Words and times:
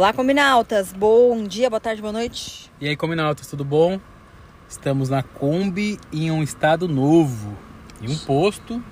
Olá, 0.00 0.14
combinautas. 0.14 0.94
Bom 0.94 1.44
dia, 1.44 1.68
boa 1.68 1.78
tarde, 1.78 2.00
boa 2.00 2.10
noite. 2.10 2.72
E 2.80 2.88
aí, 2.88 2.96
combinautas, 2.96 3.46
tudo 3.48 3.66
bom? 3.66 4.00
Estamos 4.66 5.10
na 5.10 5.22
Kombi 5.22 6.00
em 6.10 6.30
um 6.30 6.42
estado 6.42 6.88
novo, 6.88 7.54
em 8.00 8.10
um 8.10 8.16
posto. 8.16 8.82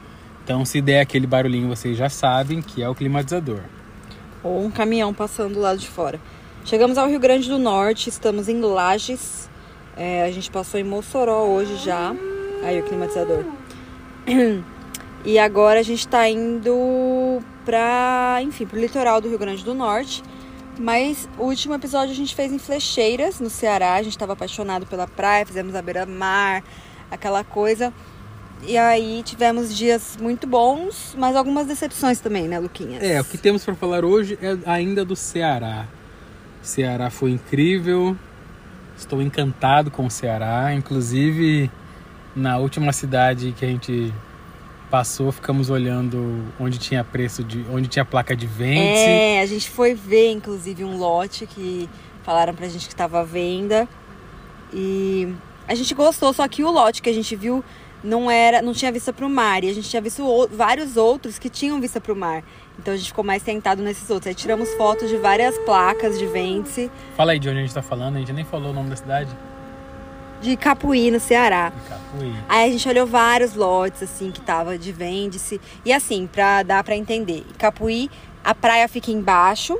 Então, 0.45 0.67
se 0.67 0.83
der 0.83 1.01
aquele 1.01 1.27
barulhinho, 1.27 1.67
vocês 1.67 1.97
já 1.97 2.11
sabem 2.11 2.61
que 2.61 2.83
é 2.83 2.89
o 2.91 2.95
climatizador. 2.95 3.61
Ou 4.45 4.63
um 4.63 4.71
caminhão 4.71 5.15
passando 5.15 5.55
do 5.55 5.61
lado 5.61 5.79
de 5.79 5.89
fora. 5.89 6.21
Chegamos 6.63 6.99
ao 6.99 7.09
Rio 7.09 7.19
Grande 7.19 7.49
do 7.49 7.59
Norte, 7.59 8.11
estamos 8.11 8.47
em 8.47 8.61
Lages. 8.61 9.49
É, 9.97 10.25
a 10.25 10.31
gente 10.31 10.51
passou 10.51 10.79
em 10.79 10.85
Mossoró 10.85 11.47
hoje 11.47 11.75
já. 11.77 12.15
Aí 12.63 12.79
o 12.81 12.83
climatizador. 12.85 13.45
E 15.25 15.37
agora 15.37 15.81
a 15.81 15.83
gente 15.83 16.07
tá 16.07 16.29
indo 16.29 17.43
pra, 17.65 18.39
enfim, 18.41 18.65
pro 18.65 18.79
litoral 18.79 19.21
do 19.21 19.29
Rio 19.29 19.39
Grande 19.39 19.65
do 19.65 19.75
Norte. 19.75 20.23
Mas 20.79 21.29
o 21.37 21.45
último 21.45 21.75
episódio 21.75 22.13
a 22.13 22.15
gente 22.15 22.35
fez 22.35 22.53
em 22.53 22.59
Flecheiras, 22.59 23.41
no 23.41 23.51
Ceará. 23.51 23.95
A 23.95 24.03
gente 24.03 24.13
estava 24.13 24.35
apaixonado 24.35 24.87
pela 24.87 25.07
praia, 25.07 25.45
fizemos 25.45 25.75
a 25.75 25.83
beira-mar, 25.83 26.63
aquela 27.11 27.43
coisa. 27.43 27.93
E 28.63 28.77
aí 28.77 29.23
tivemos 29.25 29.77
dias 29.77 30.17
muito 30.21 30.47
bons, 30.47 31.15
mas 31.17 31.37
algumas 31.37 31.67
decepções 31.67 32.21
também, 32.21 32.49
né, 32.49 32.59
Luquinhas? 32.59 33.03
É, 33.03 33.21
o 33.21 33.25
que 33.25 33.39
temos 33.39 33.65
para 33.65 33.75
falar 33.75 34.05
hoje 34.05 34.39
é 34.43 34.57
ainda 34.67 35.05
do 35.05 35.15
Ceará. 35.15 35.87
Ceará 36.63 37.11
foi 37.11 37.31
incrível. 37.31 38.17
Estou 38.97 39.23
encantado 39.23 39.91
com 39.91 40.07
o 40.07 40.11
Ceará. 40.11 40.75
Inclusive, 40.75 41.71
na 42.35 42.59
última 42.59 42.93
cidade 42.93 43.53
que 43.57 43.65
a 43.65 43.69
gente 43.69 44.13
passou, 44.91 45.31
ficamos 45.31 45.71
olhando 45.71 46.45
onde 46.59 46.79
tinha 46.79 47.05
preço 47.05 47.45
de. 47.45 47.65
onde 47.71 47.89
tinha 47.89 48.05
placa 48.05 48.35
de 48.37 48.47
vende. 48.47 48.81
É, 48.81 49.41
a 49.41 49.47
gente 49.47 49.71
foi 49.71 49.95
ver, 49.95 50.33
inclusive, 50.33 50.85
um 50.85 50.97
lote 50.97 51.47
que 51.47 51.89
falaram 52.23 52.55
pra 52.55 52.69
gente 52.69 52.87
que 52.87 52.93
estava 52.93 53.21
à 53.21 53.25
venda. 53.25 53.89
E 54.73 55.33
a 55.67 55.75
gente 55.75 55.95
gostou, 55.95 56.33
só 56.33 56.47
que 56.49 56.63
o 56.63 56.71
lote 56.71 57.01
que 57.01 57.09
a 57.09 57.13
gente 57.13 57.35
viu 57.35 57.65
não 58.03 58.31
era, 58.31 58.63
não 58.63 58.73
tinha 58.73 58.93
vista 58.93 59.13
pro 59.13 59.29
mar. 59.29 59.65
E 59.65 59.71
a 59.71 59.75
gente 59.75 59.89
tinha 59.89 60.03
visto 60.03 60.23
o, 60.25 60.49
vários 60.49 60.97
outros 60.97 61.39
que 61.39 61.49
tinham 61.49 61.81
vista 61.81 62.01
pro 62.01 62.15
mar. 62.15 62.43
Então 62.79 62.95
a 62.95 62.97
gente 62.97 63.09
ficou 63.09 63.25
mais 63.25 63.43
tentado 63.43 63.83
nesses 63.83 64.09
outros. 64.11 64.29
Aí 64.29 64.35
tiramos 64.35 64.73
fotos 64.75 65.09
de 65.09 65.17
várias 65.17 65.59
placas 65.59 66.19
de 66.19 66.27
vende 66.27 66.91
Fala 67.17 67.33
aí 67.33 67.39
de 67.39 67.49
onde 67.49 67.59
a 67.59 67.63
gente 67.63 67.75
tá 67.75 67.83
falando, 67.83 68.17
a 68.17 68.19
gente 68.21 68.33
nem 68.33 68.45
falou 68.45 68.71
o 68.71 68.75
nome 68.75 68.91
da 68.91 68.97
cidade. 68.97 69.31
De 70.41 70.57
Capuí, 70.57 71.11
no 71.11 71.21
Ceará. 71.21 71.71
De 71.71 71.89
Capuí. 71.89 72.35
Aí 72.49 72.69
a 72.69 72.73
gente 72.73 72.89
olhou 72.89 73.07
vários 73.07 73.55
lotes, 73.55 74.03
assim, 74.03 74.31
que 74.31 74.41
tava 74.41 74.79
de 74.79 74.93
vende-se. 74.93 75.61
E 75.85 75.93
assim, 75.93 76.27
pra 76.27 76.63
dar 76.63 76.83
pra 76.85 76.97
entender. 76.97 77.45
Capuí, 77.59 78.11
a 78.43 78.55
praia 78.55 78.89
fica 78.89 79.11
embaixo. 79.11 79.79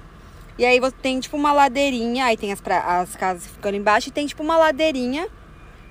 E 0.59 0.65
aí 0.65 0.81
você 0.81 0.97
tem, 1.01 1.21
tipo, 1.21 1.37
uma 1.37 1.53
ladeirinha. 1.53 2.27
Aí 2.27 2.37
tem 2.37 2.53
as, 2.53 2.61
pra... 2.61 3.01
as 3.01 3.15
casas 3.15 3.47
ficando 3.47 3.77
embaixo. 3.77 4.09
E 4.09 4.13
tem, 4.13 4.27
tipo, 4.27 4.43
uma 4.43 4.57
ladeirinha 4.57 5.29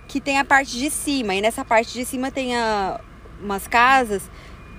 que 0.07 0.19
tem 0.19 0.37
a 0.37 0.45
parte 0.45 0.77
de 0.77 0.89
cima. 0.89 1.33
E 1.35 1.41
nessa 1.41 1.63
parte 1.63 1.93
de 1.93 2.05
cima 2.05 2.29
tem 2.31 2.55
a... 2.55 2.99
umas 3.41 3.67
casas 3.67 4.29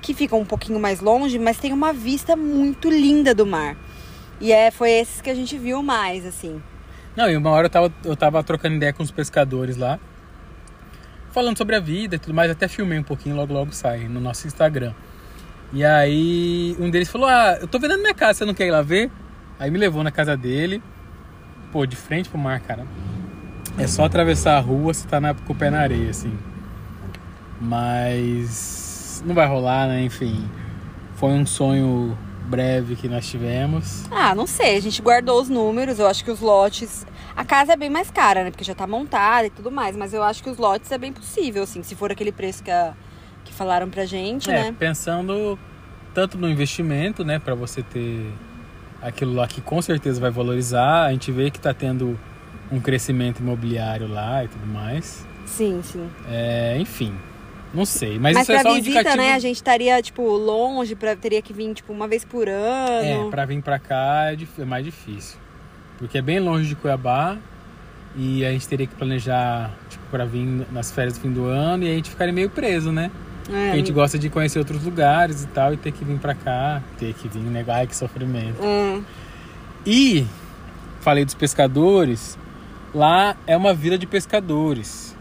que 0.00 0.14
ficam 0.14 0.40
um 0.40 0.44
pouquinho 0.44 0.78
mais 0.78 1.00
longe. 1.00 1.38
Mas 1.38 1.58
tem 1.58 1.72
uma 1.72 1.92
vista 1.92 2.36
muito 2.36 2.90
linda 2.90 3.34
do 3.34 3.46
mar. 3.46 3.76
E 4.40 4.52
é, 4.52 4.70
foi 4.70 4.90
esses 4.90 5.20
que 5.20 5.30
a 5.30 5.34
gente 5.34 5.56
viu 5.58 5.82
mais, 5.82 6.24
assim. 6.24 6.62
Não, 7.18 7.28
e 7.28 7.36
uma 7.36 7.50
hora 7.50 7.66
eu 7.66 7.70
tava, 7.70 7.92
eu 8.04 8.16
tava 8.16 8.44
trocando 8.44 8.76
ideia 8.76 8.92
com 8.92 9.02
os 9.02 9.10
pescadores 9.10 9.76
lá, 9.76 9.98
falando 11.32 11.58
sobre 11.58 11.74
a 11.74 11.80
vida 11.80 12.14
e 12.14 12.18
tudo 12.20 12.32
mais, 12.32 12.48
até 12.48 12.68
filmei 12.68 12.96
um 12.96 13.02
pouquinho, 13.02 13.34
logo 13.34 13.52
logo 13.52 13.72
sai 13.72 14.06
no 14.06 14.20
nosso 14.20 14.46
Instagram. 14.46 14.94
E 15.72 15.84
aí 15.84 16.76
um 16.78 16.88
deles 16.88 17.08
falou: 17.08 17.26
Ah, 17.26 17.58
eu 17.60 17.66
tô 17.66 17.80
vendendo 17.80 18.02
minha 18.02 18.14
casa, 18.14 18.34
você 18.34 18.44
não 18.44 18.54
quer 18.54 18.68
ir 18.68 18.70
lá 18.70 18.82
ver? 18.82 19.10
Aí 19.58 19.68
me 19.68 19.78
levou 19.78 20.04
na 20.04 20.12
casa 20.12 20.36
dele, 20.36 20.80
pô, 21.72 21.84
de 21.84 21.96
frente 21.96 22.28
pro 22.28 22.38
mar, 22.38 22.60
cara. 22.60 22.86
É 23.76 23.88
só 23.88 24.04
atravessar 24.04 24.56
a 24.56 24.60
rua, 24.60 24.94
você 24.94 25.04
tá 25.08 25.20
na, 25.20 25.34
com 25.34 25.52
o 25.52 25.56
pé 25.56 25.70
na 25.70 25.80
areia, 25.80 26.10
assim. 26.10 26.38
Mas 27.60 29.24
não 29.26 29.34
vai 29.34 29.48
rolar, 29.48 29.88
né? 29.88 30.02
Enfim, 30.02 30.48
foi 31.16 31.30
um 31.30 31.44
sonho 31.44 32.16
breve 32.48 32.96
que 32.96 33.08
nós 33.08 33.28
tivemos. 33.28 34.04
Ah, 34.10 34.34
não 34.34 34.46
sei. 34.46 34.76
A 34.76 34.80
gente 34.80 35.02
guardou 35.02 35.40
os 35.40 35.48
números. 35.48 35.98
Eu 35.98 36.06
acho 36.06 36.24
que 36.24 36.30
os 36.30 36.40
lotes. 36.40 37.06
A 37.38 37.44
casa 37.44 37.74
é 37.74 37.76
bem 37.76 37.88
mais 37.88 38.10
cara, 38.10 38.42
né? 38.42 38.50
Porque 38.50 38.64
já 38.64 38.74
tá 38.74 38.84
montada 38.84 39.46
e 39.46 39.50
tudo 39.50 39.70
mais. 39.70 39.96
Mas 39.96 40.12
eu 40.12 40.24
acho 40.24 40.42
que 40.42 40.50
os 40.50 40.58
lotes 40.58 40.90
é 40.90 40.98
bem 40.98 41.12
possível, 41.12 41.62
assim. 41.62 41.84
Se 41.84 41.94
for 41.94 42.10
aquele 42.10 42.32
preço 42.32 42.64
que, 42.64 42.70
a... 42.70 42.94
que 43.44 43.52
falaram 43.54 43.88
pra 43.88 44.04
gente, 44.04 44.50
É, 44.50 44.64
né? 44.64 44.76
pensando 44.76 45.56
tanto 46.12 46.36
no 46.36 46.48
investimento, 46.48 47.24
né, 47.24 47.38
para 47.38 47.54
você 47.54 47.80
ter 47.80 48.28
aquilo 49.00 49.34
lá 49.34 49.46
que 49.46 49.60
com 49.60 49.80
certeza 49.80 50.20
vai 50.20 50.32
valorizar. 50.32 51.04
A 51.06 51.12
gente 51.12 51.30
vê 51.30 51.48
que 51.48 51.60
tá 51.60 51.72
tendo 51.72 52.18
um 52.72 52.80
crescimento 52.80 53.38
imobiliário 53.38 54.08
lá 54.08 54.42
e 54.42 54.48
tudo 54.48 54.66
mais. 54.66 55.24
Sim, 55.46 55.80
sim. 55.84 56.10
É, 56.28 56.76
enfim, 56.80 57.14
não 57.72 57.84
sei, 57.86 58.18
mas, 58.18 58.34
Mas, 58.34 58.42
isso 58.48 58.52
é 58.52 58.62
só 58.62 58.70
um 58.70 58.74
visita, 58.74 58.90
indicativo. 58.98 59.22
né? 59.22 59.34
A 59.34 59.38
gente 59.38 59.56
estaria, 59.56 60.02
tipo, 60.02 60.22
longe, 60.22 60.96
pra... 60.96 61.14
teria 61.14 61.40
que 61.40 61.52
vir, 61.52 61.72
tipo, 61.72 61.92
uma 61.92 62.08
vez 62.08 62.24
por 62.24 62.48
ano. 62.48 63.28
É, 63.28 63.30
para 63.30 63.44
vir 63.46 63.62
para 63.62 63.78
cá 63.78 64.32
é, 64.32 64.36
é 64.60 64.64
mais 64.64 64.84
difícil, 64.84 65.38
porque 65.98 66.18
é 66.18 66.22
bem 66.22 66.40
longe 66.40 66.68
de 66.68 66.74
Cuiabá 66.76 67.36
e 68.16 68.44
a 68.44 68.50
gente 68.52 68.66
teria 68.66 68.86
que 68.86 68.94
planejar 68.94 69.70
tipo 69.90 70.02
para 70.10 70.24
vir 70.24 70.46
nas 70.72 70.90
férias 70.90 71.14
do 71.14 71.20
fim 71.20 71.30
do 71.32 71.44
ano 71.46 71.84
e 71.84 71.90
a 71.90 71.94
gente 71.94 72.10
ficaria 72.10 72.32
meio 72.32 72.48
preso, 72.50 72.90
né? 72.90 73.10
É, 73.50 73.72
a 73.72 73.76
gente 73.76 73.92
gosta 73.92 74.18
de 74.18 74.28
conhecer 74.28 74.58
outros 74.58 74.82
lugares 74.84 75.42
e 75.44 75.46
tal, 75.48 75.72
e 75.72 75.76
ter 75.76 75.90
que 75.92 76.04
vir 76.04 76.18
pra 76.18 76.34
cá, 76.34 76.82
ter 76.98 77.14
que 77.14 77.28
vir, 77.28 77.40
né? 77.40 77.64
Ai, 77.68 77.86
que 77.86 77.96
sofrimento. 77.96 78.62
é. 78.62 79.00
E 79.86 80.26
falei 81.00 81.24
dos 81.24 81.34
pescadores, 81.34 82.36
lá 82.94 83.36
é 83.46 83.56
uma 83.56 83.72
vila 83.72 83.96
de 83.96 84.06
pescadores. 84.06 85.16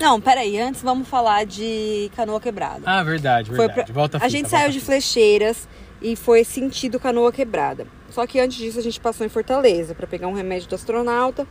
Não, 0.00 0.20
peraí. 0.20 0.58
Antes 0.60 0.82
vamos 0.82 1.06
falar 1.08 1.46
de 1.46 2.10
canoa 2.16 2.40
quebrada. 2.40 2.82
Ah, 2.84 3.02
verdade, 3.02 3.48
Foi 3.48 3.58
verdade. 3.58 3.84
pra- 3.84 3.94
Volta 3.94 4.16
a 4.16 4.18
a 4.18 4.20
fita, 4.24 4.30
gente 4.30 4.42
volta 4.42 4.56
saiu 4.56 4.68
a 4.68 4.72
de. 4.72 4.80
Flecheiras 4.80 5.68
e 6.02 6.16
foi 6.16 6.42
sentido 6.44 6.98
canoa 6.98 7.30
quebrada. 7.32 7.86
Só 8.10 8.26
que 8.26 8.40
antes 8.40 8.56
disso 8.56 8.78
a 8.78 8.82
gente 8.82 9.00
passou 9.00 9.26
em 9.26 9.28
Fortaleza 9.28 9.94
pra 9.94 10.06
pegar 10.06 10.28
um 10.28 10.32
remédio 10.32 10.68
do 10.68 10.74
astronauta 10.74 11.46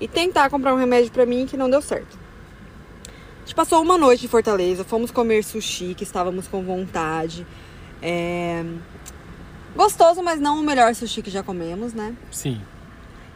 e 0.00 0.08
tentar 0.08 0.48
comprar 0.50 0.74
um 0.74 0.78
remédio 0.78 1.10
pra 1.10 1.26
mim 1.26 1.46
que 1.46 1.56
não 1.56 1.68
deu 1.68 1.82
certo. 1.82 2.18
A 3.06 3.40
gente 3.46 3.54
passou 3.54 3.80
uma 3.82 3.96
noite 3.96 4.24
em 4.24 4.28
Fortaleza, 4.28 4.84
fomos 4.84 5.10
comer 5.10 5.44
sushi, 5.44 5.94
que 5.94 6.04
estávamos 6.04 6.48
com 6.48 6.62
vontade. 6.62 7.46
É... 8.02 8.64
Gostoso, 9.74 10.22
mas 10.22 10.40
não 10.40 10.58
o 10.58 10.62
melhor 10.62 10.94
sushi 10.94 11.22
que 11.22 11.30
já 11.30 11.42
comemos, 11.42 11.92
né? 11.92 12.14
Sim. 12.30 12.60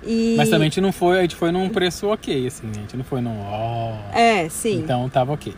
E... 0.03 0.35
Mas 0.37 0.49
também 0.49 0.67
a 0.67 0.71
gente 0.71 0.81
não 0.81 0.93
foi, 0.93 1.19
a 1.19 1.23
gente 1.23 1.37
foi 1.37 1.53
num 1.53 1.69
preço 1.69 2.07
ok, 2.09 2.47
assim, 2.47 2.67
né? 2.67 2.73
A 2.77 2.81
gente 2.81 2.97
não 2.97 3.05
foi 3.05 3.21
num 3.21 3.39
ó. 3.41 3.93
É, 4.13 4.49
sim. 4.49 4.79
Então 4.79 5.09
tava 5.09 5.33
ok. 5.33 5.55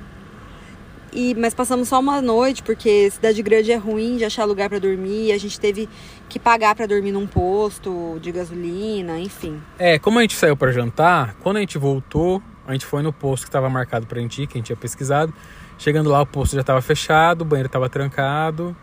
E, 1.12 1.34
mas 1.34 1.52
passamos 1.52 1.88
só 1.88 2.00
uma 2.00 2.22
noite, 2.22 2.62
porque 2.62 3.10
cidade 3.10 3.42
grande 3.42 3.70
é 3.70 3.76
ruim 3.76 4.16
de 4.16 4.24
achar 4.24 4.44
lugar 4.44 4.70
pra 4.70 4.78
dormir. 4.78 5.32
A 5.32 5.38
gente 5.38 5.60
teve 5.60 5.88
que 6.28 6.38
pagar 6.38 6.74
pra 6.74 6.86
dormir 6.86 7.12
num 7.12 7.26
posto 7.26 8.18
de 8.20 8.32
gasolina, 8.32 9.18
enfim. 9.18 9.60
É, 9.78 9.98
como 9.98 10.18
a 10.18 10.22
gente 10.22 10.34
saiu 10.34 10.56
pra 10.56 10.72
jantar, 10.72 11.34
quando 11.40 11.58
a 11.58 11.60
gente 11.60 11.76
voltou, 11.76 12.42
a 12.66 12.72
gente 12.72 12.86
foi 12.86 13.02
no 13.02 13.12
posto 13.12 13.44
que 13.44 13.48
estava 13.50 13.68
marcado 13.68 14.06
pra 14.06 14.20
gente 14.20 14.42
ir, 14.42 14.46
que 14.46 14.56
a 14.56 14.58
gente 14.58 14.66
tinha 14.66 14.76
pesquisado. 14.76 15.34
Chegando 15.76 16.08
lá, 16.08 16.22
o 16.22 16.26
posto 16.26 16.54
já 16.54 16.62
estava 16.62 16.80
fechado, 16.80 17.42
o 17.42 17.44
banheiro 17.44 17.66
estava 17.66 17.90
trancado. 17.90 18.74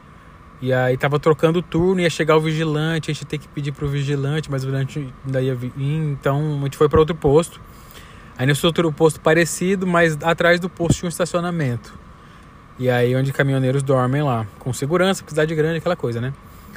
E 0.61 0.73
aí 0.73 0.97
tava 0.97 1.17
trocando 1.19 1.61
turno, 1.61 2.01
ia 2.01 2.09
chegar 2.09 2.35
o 2.35 2.41
vigilante, 2.41 3.09
a 3.09 3.13
gente 3.13 3.23
ia 3.23 3.27
ter 3.27 3.37
que 3.37 3.47
pedir 3.47 3.71
pro 3.71 3.87
vigilante, 3.87 4.51
mas 4.51 4.63
o 4.63 4.67
vigilante 4.67 5.13
ainda 5.25 5.41
ia 5.41 5.55
vir, 5.55 5.71
então 5.77 6.59
a 6.59 6.63
gente 6.65 6.77
foi 6.77 6.89
para 6.89 6.99
outro 6.99 7.15
posto. 7.15 7.61
Aí 8.37 8.45
nesse 8.45 8.65
outro 8.65 8.91
posto 8.91 9.19
parecido, 9.21 9.87
mas 9.87 10.17
atrás 10.21 10.59
do 10.59 10.69
posto 10.69 10.99
tinha 10.99 11.07
um 11.07 11.09
estacionamento. 11.09 11.97
E 12.79 12.89
aí 12.89 13.13
onde 13.15 13.33
caminhoneiros 13.33 13.83
dormem 13.83 14.23
lá, 14.23 14.47
com 14.57 14.71
segurança, 14.71 15.21
porque 15.21 15.31
cidade 15.31 15.53
grande, 15.53 15.77
aquela 15.79 15.95
coisa, 15.97 16.21
né? 16.21 16.33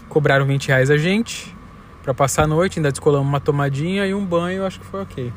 Cobraram 0.09 0.45
20 0.45 0.69
reais 0.69 0.91
a 0.91 0.97
gente 0.97 1.55
pra 2.03 2.13
passar 2.13 2.43
a 2.43 2.47
noite, 2.47 2.79
ainda 2.81 2.91
descolamos 2.91 3.29
uma 3.29 3.41
tomadinha 3.41 4.05
e 4.07 4.13
um 4.13 4.25
banho, 4.25 4.67
acho 4.67 4.81
que 4.81 4.87
foi 4.87 5.01
ok. 5.03 5.33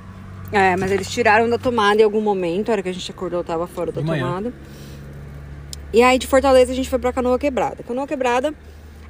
É, 0.52 0.76
mas 0.76 0.92
eles 0.92 1.10
tiraram 1.10 1.48
da 1.50 1.58
tomada 1.60 2.02
em 2.02 2.04
algum 2.04 2.22
momento, 2.22 2.70
a 2.70 2.74
hora 2.74 2.84
que 2.84 2.90
a 2.90 2.94
gente 2.94 3.10
acordou 3.12 3.44
tava 3.44 3.68
fora 3.68 3.92
da 3.92 4.02
tomada. 4.20 4.54
E 5.94 6.02
aí 6.02 6.18
de 6.18 6.26
Fortaleza 6.28 6.72
a 6.72 6.76
gente 6.76 6.90
foi 6.90 6.98
pra 7.00 7.14
Canoa 7.14 7.38
Quebrada. 7.38 7.84
Canoa 7.84 8.08
Quebrada 8.08 8.54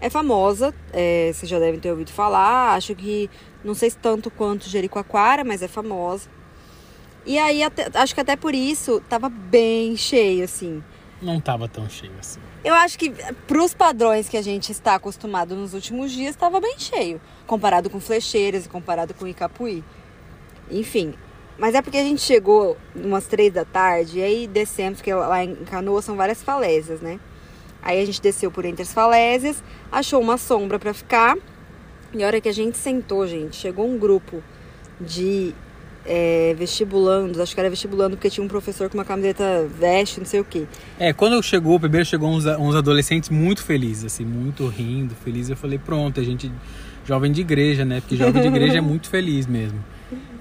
é 0.02 0.10
famosa, 0.10 0.74
é, 0.92 1.32
vocês 1.34 1.50
já 1.50 1.58
devem 1.58 1.80
ter 1.80 1.90
ouvido 1.90 2.12
falar. 2.12 2.76
Acho 2.76 2.94
que, 2.94 3.30
não 3.64 3.74
sei 3.74 3.90
se 3.90 3.98
tanto 3.98 4.30
quanto 4.30 4.70
Jericoacoara, 4.70 5.44
mas 5.46 5.62
é 5.62 5.68
famosa. 5.70 6.28
E 7.26 7.40
aí, 7.40 7.64
até- 7.64 7.90
acho 7.96 8.14
que 8.14 8.22
até 8.22 8.36
por 8.36 8.54
isso, 8.54 9.02
tava 9.10 9.30
bem 9.30 9.96
cheio, 9.96 10.44
assim. 10.44 10.84
Não 11.22 11.40
tava 11.40 11.68
tão 11.68 11.90
cheio 11.90 12.12
assim. 12.20 12.40
Eu 12.64 12.74
acho 12.74 13.00
que 13.00 13.10
pros 13.48 13.74
padrões 13.74 14.28
que 14.28 14.38
a 14.38 14.42
gente 14.42 14.72
está 14.72 14.96
acostumado 14.96 15.56
nos 15.56 15.74
últimos 15.74 16.12
dias, 16.12 16.32
estava 16.32 16.60
bem 16.60 16.78
cheio. 16.78 17.22
Comparado 17.48 17.90
com 17.90 18.00
Flecheiras 18.00 18.66
e 18.66 18.70
comparado 18.70 19.14
com 19.14 19.28
Icapuí. 19.28 19.84
Enfim. 20.70 21.14
Mas 21.58 21.74
é 21.74 21.82
porque 21.82 21.98
a 21.98 22.04
gente 22.04 22.22
chegou 22.22 22.78
umas 22.94 23.28
três 23.28 23.54
da 23.54 23.64
tarde 23.64 24.20
e 24.20 24.24
aí 24.24 24.48
descemos, 24.48 25.00
porque 25.00 25.14
lá 25.14 25.44
em 25.44 25.56
Canoa 25.56 26.02
são 26.02 26.16
várias 26.16 26.44
falésias, 26.44 27.00
né? 27.00 27.18
Aí 27.82 28.02
a 28.02 28.06
gente 28.06 28.22
desceu 28.22 28.52
por 28.52 28.66
entre 28.66 28.82
as 28.82 28.92
falésias, 28.92 29.64
achou 29.92 30.20
uma 30.20 30.38
sombra 30.38 30.80
pra 30.80 30.94
ficar 30.94 31.38
E 32.14 32.24
a 32.24 32.28
hora 32.28 32.42
que 32.42 32.50
a 32.50 32.54
gente 32.54 32.78
sentou, 32.78 33.26
gente, 33.28 33.56
chegou 33.56 33.88
um 33.88 33.98
grupo 33.98 34.44
de 35.00 35.54
é, 36.06 36.54
vestibulandos, 36.58 37.40
acho 37.40 37.54
que 37.54 37.60
era 37.60 37.70
vestibulando 37.70 38.16
porque 38.16 38.30
tinha 38.30 38.44
um 38.44 38.48
professor 38.48 38.90
com 38.90 38.98
uma 38.98 39.06
camiseta 39.06 39.68
veste, 39.68 40.20
não 40.20 40.26
sei 40.26 40.40
o 40.40 40.44
quê. 40.44 40.66
É, 41.00 41.12
quando 41.12 41.42
chegou, 41.42 41.80
primeiro 41.80 42.06
chegou 42.06 42.30
uns, 42.30 42.46
uns 42.46 42.76
adolescentes 42.76 43.30
muito 43.30 43.64
felizes, 43.64 44.06
assim, 44.06 44.24
muito 44.24 44.68
rindo, 44.68 45.16
felizes. 45.16 45.50
Eu 45.50 45.58
falei, 45.58 45.80
pronto, 45.80 46.20
a 46.20 46.24
gente, 46.24 46.52
jovem 47.06 47.32
de 47.32 47.42
igreja, 47.42 47.84
né? 47.84 48.02
Porque 48.02 48.16
jovem 48.16 48.42
de 48.42 48.48
igreja 48.48 48.78
é 48.78 48.82
muito 48.82 49.10
feliz 49.10 49.48
mesmo. 49.48 49.84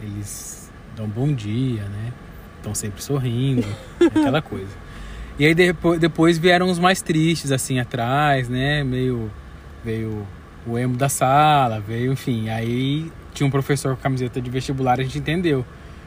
Eles 0.02 0.70
dão 0.94 1.08
bom 1.08 1.32
dia, 1.32 1.84
né? 1.84 2.12
Estão 2.58 2.74
sempre 2.74 3.02
sorrindo, 3.02 3.66
aquela 4.00 4.42
coisa. 4.42 4.84
E 5.38 5.46
aí 5.46 5.54
depois, 5.54 5.98
depois 5.98 6.38
vieram 6.38 6.70
os 6.70 6.78
mais 6.78 7.02
tristes, 7.02 7.50
assim, 7.50 7.78
atrás, 7.78 8.48
né? 8.48 8.84
Meio. 8.84 9.30
Veio 9.84 10.26
o 10.66 10.78
emo 10.78 10.96
da 10.96 11.10
sala, 11.10 11.78
veio, 11.78 12.10
enfim. 12.10 12.48
Aí 12.48 13.12
tinha 13.34 13.46
um 13.46 13.50
professor 13.50 13.94
com 13.96 14.02
camiseta 14.02 14.40
de 14.40 14.48
vestibular, 14.50 14.98
a 14.98 15.02
gente 15.02 15.18
entendeu. 15.18 15.64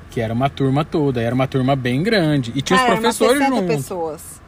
Que 0.09 0.21
era 0.21 0.33
uma 0.33 0.49
turma 0.49 0.85
toda, 0.85 1.21
era 1.21 1.35
uma 1.35 1.47
turma 1.47 1.75
bem 1.75 2.01
grande. 2.01 2.51
E 2.55 2.61
tinha 2.61 2.79
Ah, 2.79 2.83
os 2.83 2.89
professores 2.99 3.37
60 3.39 3.55
juntos. 3.55 3.75
pessoas. 3.75 4.41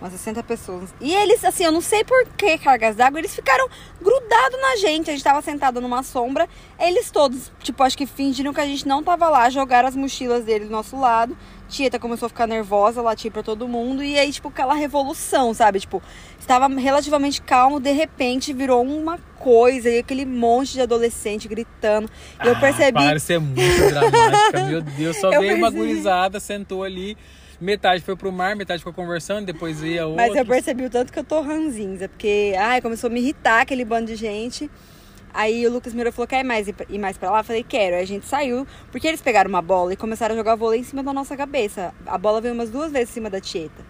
Umas 0.00 0.12
60 0.12 0.42
pessoas. 0.44 0.94
E 1.00 1.12
eles, 1.12 1.44
assim, 1.44 1.64
eu 1.64 1.72
não 1.72 1.80
sei 1.80 2.04
por 2.04 2.24
que 2.36 2.56
cargas 2.58 2.94
d'água, 2.94 3.18
eles 3.18 3.34
ficaram 3.34 3.68
grudados 4.00 4.60
na 4.62 4.76
gente. 4.76 5.10
A 5.10 5.12
gente 5.12 5.24
tava 5.24 5.42
sentado 5.42 5.80
numa 5.80 6.04
sombra. 6.04 6.48
Eles 6.78 7.10
todos, 7.10 7.50
tipo, 7.64 7.82
acho 7.82 7.98
que 7.98 8.06
fingiram 8.06 8.54
que 8.54 8.60
a 8.60 8.64
gente 8.64 8.86
não 8.86 9.02
tava 9.02 9.28
lá, 9.28 9.50
jogaram 9.50 9.88
as 9.88 9.96
mochilas 9.96 10.44
deles 10.44 10.68
do 10.68 10.72
nosso 10.72 10.96
lado. 10.98 11.36
Tieta 11.68 11.98
começou 11.98 12.26
a 12.26 12.28
ficar 12.28 12.46
nervosa, 12.46 13.02
latir 13.02 13.32
pra 13.32 13.42
todo 13.42 13.66
mundo. 13.66 14.02
E 14.04 14.16
aí, 14.16 14.30
tipo, 14.32 14.48
aquela 14.48 14.72
revolução, 14.72 15.52
sabe? 15.52 15.80
Tipo, 15.80 16.00
estava 16.38 16.68
relativamente 16.68 17.42
calmo, 17.42 17.80
de 17.80 17.90
repente 17.90 18.52
virou 18.52 18.82
uma 18.84 19.18
coisa. 19.38 19.90
E 19.90 19.98
aquele 19.98 20.24
monte 20.24 20.74
de 20.74 20.80
adolescente 20.80 21.48
gritando. 21.48 22.08
E 22.42 22.46
eu 22.46 22.54
Ah, 22.54 22.60
percebi. 22.60 22.92
Para 22.92 23.14
de 23.16 23.20
ser 23.20 23.40
muito 23.40 23.88
dramática, 23.88 24.64
meu 24.64 24.80
Deus. 24.80 25.16
Só 25.16 25.30
Eu 25.34 25.40
veio 25.40 25.56
uma 25.56 25.70
percebi. 25.72 25.90
gurizada, 25.92 26.38
sentou 26.38 26.84
ali. 26.84 27.18
Metade 27.60 28.02
foi 28.02 28.14
pro 28.14 28.30
mar, 28.30 28.54
metade 28.54 28.78
ficou 28.78 28.92
conversando, 28.92 29.46
depois 29.46 29.82
ia 29.82 30.06
outro. 30.06 30.16
Mas 30.16 30.34
eu 30.36 30.46
percebi 30.46 30.84
o 30.84 30.90
tanto 30.90 31.12
que 31.12 31.18
eu 31.18 31.24
tô 31.24 31.40
ranzinza, 31.40 32.08
porque 32.08 32.54
ai, 32.56 32.80
começou 32.80 33.08
a 33.08 33.12
me 33.12 33.20
irritar 33.20 33.62
aquele 33.62 33.84
bando 33.84 34.06
de 34.06 34.14
gente. 34.14 34.70
Aí 35.34 35.66
o 35.66 35.72
Lucas 35.72 35.92
Mira 35.92 36.12
falou: 36.12 36.26
quer 36.26 36.40
ir 36.40 36.44
mais, 36.44 36.68
ir 36.68 36.98
mais 36.98 37.18
pra 37.18 37.30
lá? 37.30 37.40
Eu 37.40 37.44
falei: 37.44 37.62
quero. 37.62 37.96
Aí 37.96 38.02
a 38.02 38.06
gente 38.06 38.26
saiu, 38.26 38.66
porque 38.90 39.06
eles 39.06 39.20
pegaram 39.20 39.48
uma 39.48 39.60
bola 39.62 39.92
e 39.92 39.96
começaram 39.96 40.34
a 40.34 40.38
jogar 40.38 40.54
vôlei 40.54 40.80
em 40.80 40.84
cima 40.84 41.02
da 41.02 41.12
nossa 41.12 41.36
cabeça. 41.36 41.92
A 42.06 42.16
bola 42.16 42.40
veio 42.40 42.54
umas 42.54 42.70
duas 42.70 42.92
vezes 42.92 43.10
em 43.10 43.14
cima 43.14 43.28
da 43.30 43.40
Tieta. 43.40 43.84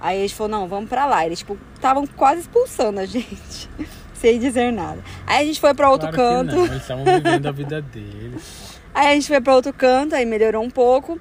Aí 0.00 0.18
a 0.18 0.20
gente 0.22 0.34
falou: 0.34 0.50
não, 0.50 0.68
vamos 0.68 0.88
pra 0.88 1.06
lá. 1.06 1.24
Eles, 1.24 1.38
tipo, 1.38 1.56
estavam 1.74 2.06
quase 2.06 2.40
expulsando 2.40 3.00
a 3.00 3.06
gente, 3.06 3.70
sem 4.14 4.38
dizer 4.38 4.72
nada. 4.72 5.02
Aí 5.26 5.44
a 5.44 5.46
gente 5.46 5.60
foi 5.60 5.72
pra 5.74 5.90
outro 5.90 6.10
Claro 6.12 6.48
canto. 6.48 6.56
eles 6.66 6.82
estavam 6.82 7.04
vivendo 7.04 7.46
a 7.46 7.52
vida 7.52 7.80
deles. 7.80 8.80
Aí 8.94 9.06
a 9.08 9.14
gente 9.14 9.28
foi 9.28 9.40
pra 9.40 9.54
outro 9.54 9.72
canto, 9.72 10.14
aí 10.14 10.26
melhorou 10.26 10.62
um 10.62 10.70
pouco. 10.70 11.18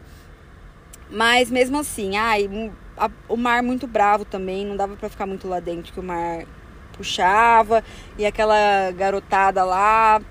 Mas 1.12 1.52
mesmo 1.52 1.78
assim, 1.78 2.16
ai, 2.16 2.50
a- 2.98 3.10
o 3.28 3.36
mar 3.36 3.62
muito 3.62 3.86
bravo 3.86 4.24
também, 4.24 4.66
não 4.66 4.78
dava 4.78 4.96
pra 4.96 5.10
ficar 5.10 5.26
muito 5.26 5.48
lá 5.48 5.60
dentro, 5.60 5.92
que 5.92 6.00
o 6.00 6.04
mar 6.04 6.46
puxava. 6.94 7.84
E 8.18 8.26
aquela 8.26 8.92
garotada 8.96 9.64
lá. 9.64 10.22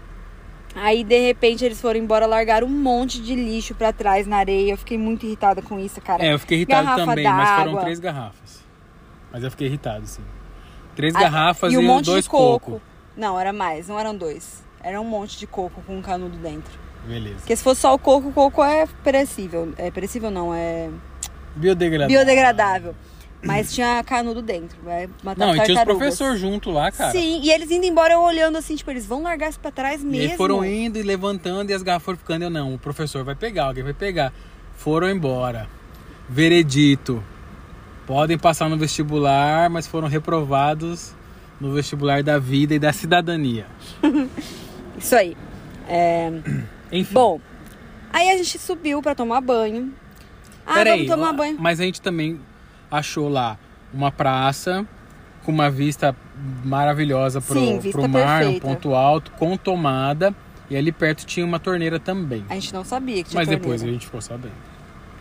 Aí 0.75 1.03
de 1.03 1.19
repente 1.19 1.65
eles 1.65 1.81
foram 1.81 1.99
embora, 1.99 2.27
largaram 2.27 2.67
um 2.67 2.71
monte 2.71 3.21
de 3.21 3.35
lixo 3.35 3.75
pra 3.75 3.93
trás 3.93 4.27
na 4.27 4.37
areia. 4.37 4.73
Eu 4.73 4.77
fiquei 4.79 4.97
muito 4.97 5.27
irritada 5.27 5.61
com 5.61 5.79
isso, 5.79 6.01
cara. 6.01 6.25
É, 6.25 6.33
eu 6.33 6.39
fiquei 6.39 6.59
irritado 6.59 6.85
Garrafa 6.87 7.07
também, 7.07 7.25
mas 7.25 7.51
foram 7.59 7.77
três 7.81 7.99
garrafas. 7.99 8.65
Mas 9.33 9.43
eu 9.45 9.51
fiquei 9.51 9.67
irritado, 9.67 10.07
sim. 10.07 10.23
Três 10.97 11.15
Ah, 11.15 11.21
garrafas 11.21 11.73
e, 11.73 11.75
e 11.75 11.79
um 11.79 11.83
monte 11.83 12.07
dois 12.07 12.25
de 12.25 12.31
coco. 12.31 12.73
coco. 12.73 12.83
Não, 13.17 13.39
era 13.39 13.53
mais, 13.53 13.89
não 13.89 13.99
eram 13.99 14.17
dois. 14.17 14.63
Era 14.83 15.01
um 15.01 15.05
monte 15.05 15.37
de 15.39 15.47
coco 15.47 15.83
com 15.87 15.97
um 15.99 16.03
canudo 16.03 16.37
dentro. 16.39 16.73
Beleza. 17.07 17.37
Porque 17.39 17.57
se 17.57 17.63
fosse 17.63 17.81
só 17.81 17.95
o 17.95 17.99
coco, 17.99 18.29
o 18.29 18.33
coco 18.33 18.63
é 18.63 18.87
perecível. 19.03 19.73
É 19.77 19.91
perecível 19.91 20.31
não, 20.31 20.55
é 20.55 20.89
Biodegradável. 21.57 22.17
biodegradável. 22.17 22.95
Mas 23.43 23.73
tinha 23.75 24.05
canudo 24.05 24.43
dentro. 24.43 24.77
Vai 24.85 25.09
matar 25.23 25.47
Não, 25.47 25.57
e 25.57 25.61
tinha 25.63 25.79
os 25.79 25.85
professores 25.85 26.39
junto 26.39 26.71
lá, 26.71 26.93
cara. 26.93 27.11
Sim, 27.11 27.41
e 27.43 27.51
eles 27.51 27.71
indo 27.71 27.87
embora, 27.87 28.13
eu 28.13 28.21
olhando 28.21 28.59
assim, 28.59 28.77
tipo, 28.77 28.91
eles 28.91 29.07
vão 29.07 29.23
largar 29.23 29.49
isso 29.49 29.59
pra 29.59 29.71
trás 29.71 30.03
E 30.03 30.05
mesmo. 30.05 30.31
aí 30.33 30.37
foram 30.37 30.63
indo 30.65 30.99
e 30.99 31.03
levantando 31.03 31.71
e 31.71 31.73
as 31.75 31.83
garrafas 31.83 32.05
foram 32.05 32.19
ficando. 32.19 32.43
Eu 32.45 32.51
não, 32.51 32.75
o 32.75 32.79
professor 32.79 33.25
vai 33.25 33.35
pegar, 33.35 33.65
alguém 33.67 33.83
vai 33.83 33.95
pegar. 33.95 34.31
Foram 34.77 35.09
embora. 35.09 35.67
Veredito. 36.29 37.25
Podem 38.07 38.37
passar 38.37 38.69
no 38.69 38.77
vestibular, 38.77 39.71
mas 39.71 39.87
foram 39.87 40.07
reprovados 40.07 41.15
no 41.61 41.73
vestibular 41.73 42.23
da 42.23 42.39
vida 42.39 42.75
e 42.75 42.79
da 42.79 42.93
cidadania. 42.93 43.67
Isso 44.99 45.17
aí. 45.17 45.35
É, 45.89 46.31
Enfim. 46.93 47.15
Bom, 47.15 47.41
aí 48.13 48.31
a 48.31 48.37
gente 48.37 48.59
subiu 48.59 49.01
pra 49.03 49.15
tomar 49.15 49.41
banho. 49.41 49.93
Ah, 50.67 50.75
Peraí, 50.75 51.07
vamos 51.07 51.15
tomar 51.23 51.31
ó, 51.31 51.37
banho. 51.37 51.57
Mas 51.59 51.81
a 51.81 51.85
gente 51.85 52.01
também 52.01 52.41
achou 52.91 53.29
lá 53.29 53.59
uma 53.93 54.11
praça 54.13 54.87
com 55.45 55.51
uma 55.53 55.71
vista 55.71 56.15
maravilhosa 56.65 57.41
pro, 57.41 57.59
Sim, 57.59 57.79
vista 57.79 57.99
pro 57.99 58.09
mar, 58.09 58.43
um 58.43 58.45
perfeita. 58.45 58.67
ponto 58.67 58.95
alto, 58.95 59.31
com 59.33 59.57
tomada. 59.57 60.35
E 60.69 60.77
ali 60.77 60.93
perto 60.93 61.27
tinha 61.27 61.45
uma 61.45 61.59
torneira 61.59 61.99
também. 61.99 62.45
A 62.49 62.55
gente 62.55 62.73
não 62.73 62.85
sabia 62.85 63.17
que 63.25 63.31
tinha 63.31 63.41
Mas 63.41 63.47
torneira. 63.49 63.61
depois 63.63 63.83
a 63.83 63.87
gente 63.87 64.07
ficou 64.07 64.21
sabendo. 64.21 64.70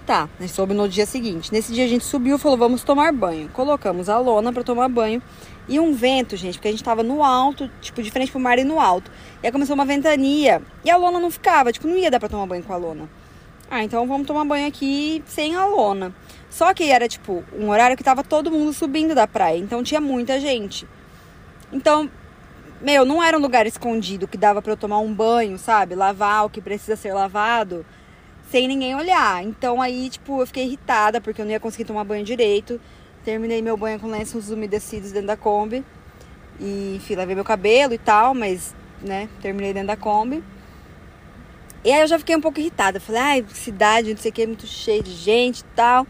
Tá, 0.09 0.27
a 0.39 0.41
gente 0.41 0.55
soube 0.55 0.73
no 0.73 0.89
dia 0.89 1.05
seguinte. 1.05 1.53
Nesse 1.53 1.71
dia 1.71 1.85
a 1.85 1.87
gente 1.87 2.03
subiu 2.03 2.37
e 2.37 2.39
falou, 2.39 2.57
vamos 2.57 2.81
tomar 2.81 3.13
banho. 3.13 3.47
Colocamos 3.49 4.09
a 4.09 4.17
lona 4.17 4.51
pra 4.51 4.63
tomar 4.63 4.89
banho. 4.89 5.21
E 5.67 5.79
um 5.79 5.93
vento, 5.93 6.35
gente, 6.35 6.55
porque 6.55 6.67
a 6.67 6.71
gente 6.71 6.83
tava 6.83 7.03
no 7.03 7.23
alto, 7.23 7.69
tipo, 7.79 8.01
de 8.01 8.09
frente 8.09 8.31
pro 8.31 8.39
mar 8.39 8.57
e 8.57 8.63
no 8.63 8.79
alto. 8.79 9.11
E 9.43 9.45
aí 9.45 9.51
começou 9.51 9.75
uma 9.75 9.85
ventania. 9.85 10.63
E 10.83 10.89
a 10.89 10.97
lona 10.97 11.19
não 11.19 11.29
ficava, 11.29 11.71
tipo, 11.71 11.87
não 11.87 11.95
ia 11.95 12.09
dar 12.09 12.19
pra 12.19 12.27
tomar 12.27 12.47
banho 12.47 12.63
com 12.63 12.73
a 12.73 12.75
lona. 12.75 13.07
Ah, 13.69 13.83
então 13.83 14.07
vamos 14.07 14.25
tomar 14.25 14.43
banho 14.45 14.67
aqui 14.67 15.23
sem 15.27 15.55
a 15.55 15.63
lona. 15.67 16.11
Só 16.49 16.73
que 16.73 16.85
era, 16.85 17.07
tipo, 17.07 17.43
um 17.55 17.69
horário 17.69 17.95
que 17.95 18.03
tava 18.03 18.23
todo 18.23 18.49
mundo 18.49 18.73
subindo 18.73 19.13
da 19.13 19.27
praia. 19.27 19.59
Então 19.59 19.83
tinha 19.83 20.01
muita 20.01 20.39
gente. 20.39 20.87
Então, 21.71 22.09
meu, 22.81 23.05
não 23.05 23.23
era 23.23 23.37
um 23.37 23.41
lugar 23.41 23.67
escondido 23.67 24.27
que 24.27 24.39
dava 24.39 24.59
pra 24.59 24.71
eu 24.71 24.77
tomar 24.77 24.97
um 24.97 25.13
banho, 25.13 25.59
sabe? 25.59 25.93
Lavar 25.93 26.47
o 26.47 26.49
que 26.49 26.59
precisa 26.59 26.95
ser 26.95 27.13
lavado 27.13 27.85
sem 28.51 28.67
ninguém 28.67 28.95
olhar. 28.95 29.43
Então 29.43 29.81
aí, 29.81 30.09
tipo, 30.09 30.41
eu 30.41 30.47
fiquei 30.47 30.65
irritada 30.65 31.21
porque 31.21 31.41
eu 31.41 31.45
não 31.45 31.51
ia 31.51 31.59
conseguir 31.59 31.85
tomar 31.85 32.03
banho 32.03 32.23
direito. 32.23 32.79
Terminei 33.23 33.61
meu 33.61 33.77
banho 33.77 33.99
com 33.99 34.07
lenços 34.07 34.49
umedecidos 34.49 35.11
dentro 35.11 35.27
da 35.27 35.37
Kombi. 35.37 35.83
E, 36.59 36.95
enfim, 36.97 37.15
lavei 37.15 37.35
meu 37.35 37.43
cabelo 37.43 37.93
e 37.93 37.97
tal, 37.97 38.33
mas, 38.33 38.75
né, 39.01 39.29
terminei 39.41 39.73
dentro 39.73 39.87
da 39.87 39.95
Kombi. 39.95 40.43
E 41.83 41.91
aí 41.91 42.01
eu 42.01 42.07
já 42.07 42.19
fiquei 42.19 42.35
um 42.35 42.41
pouco 42.41 42.59
irritada. 42.59 42.99
Falei, 42.99 43.21
ai, 43.21 43.45
cidade, 43.53 44.11
não 44.11 44.17
sei 44.17 44.31
o 44.31 44.33
que, 44.33 44.45
muito 44.45 44.67
cheio 44.67 45.01
de 45.01 45.11
gente 45.11 45.61
e 45.61 45.65
tal. 45.75 46.05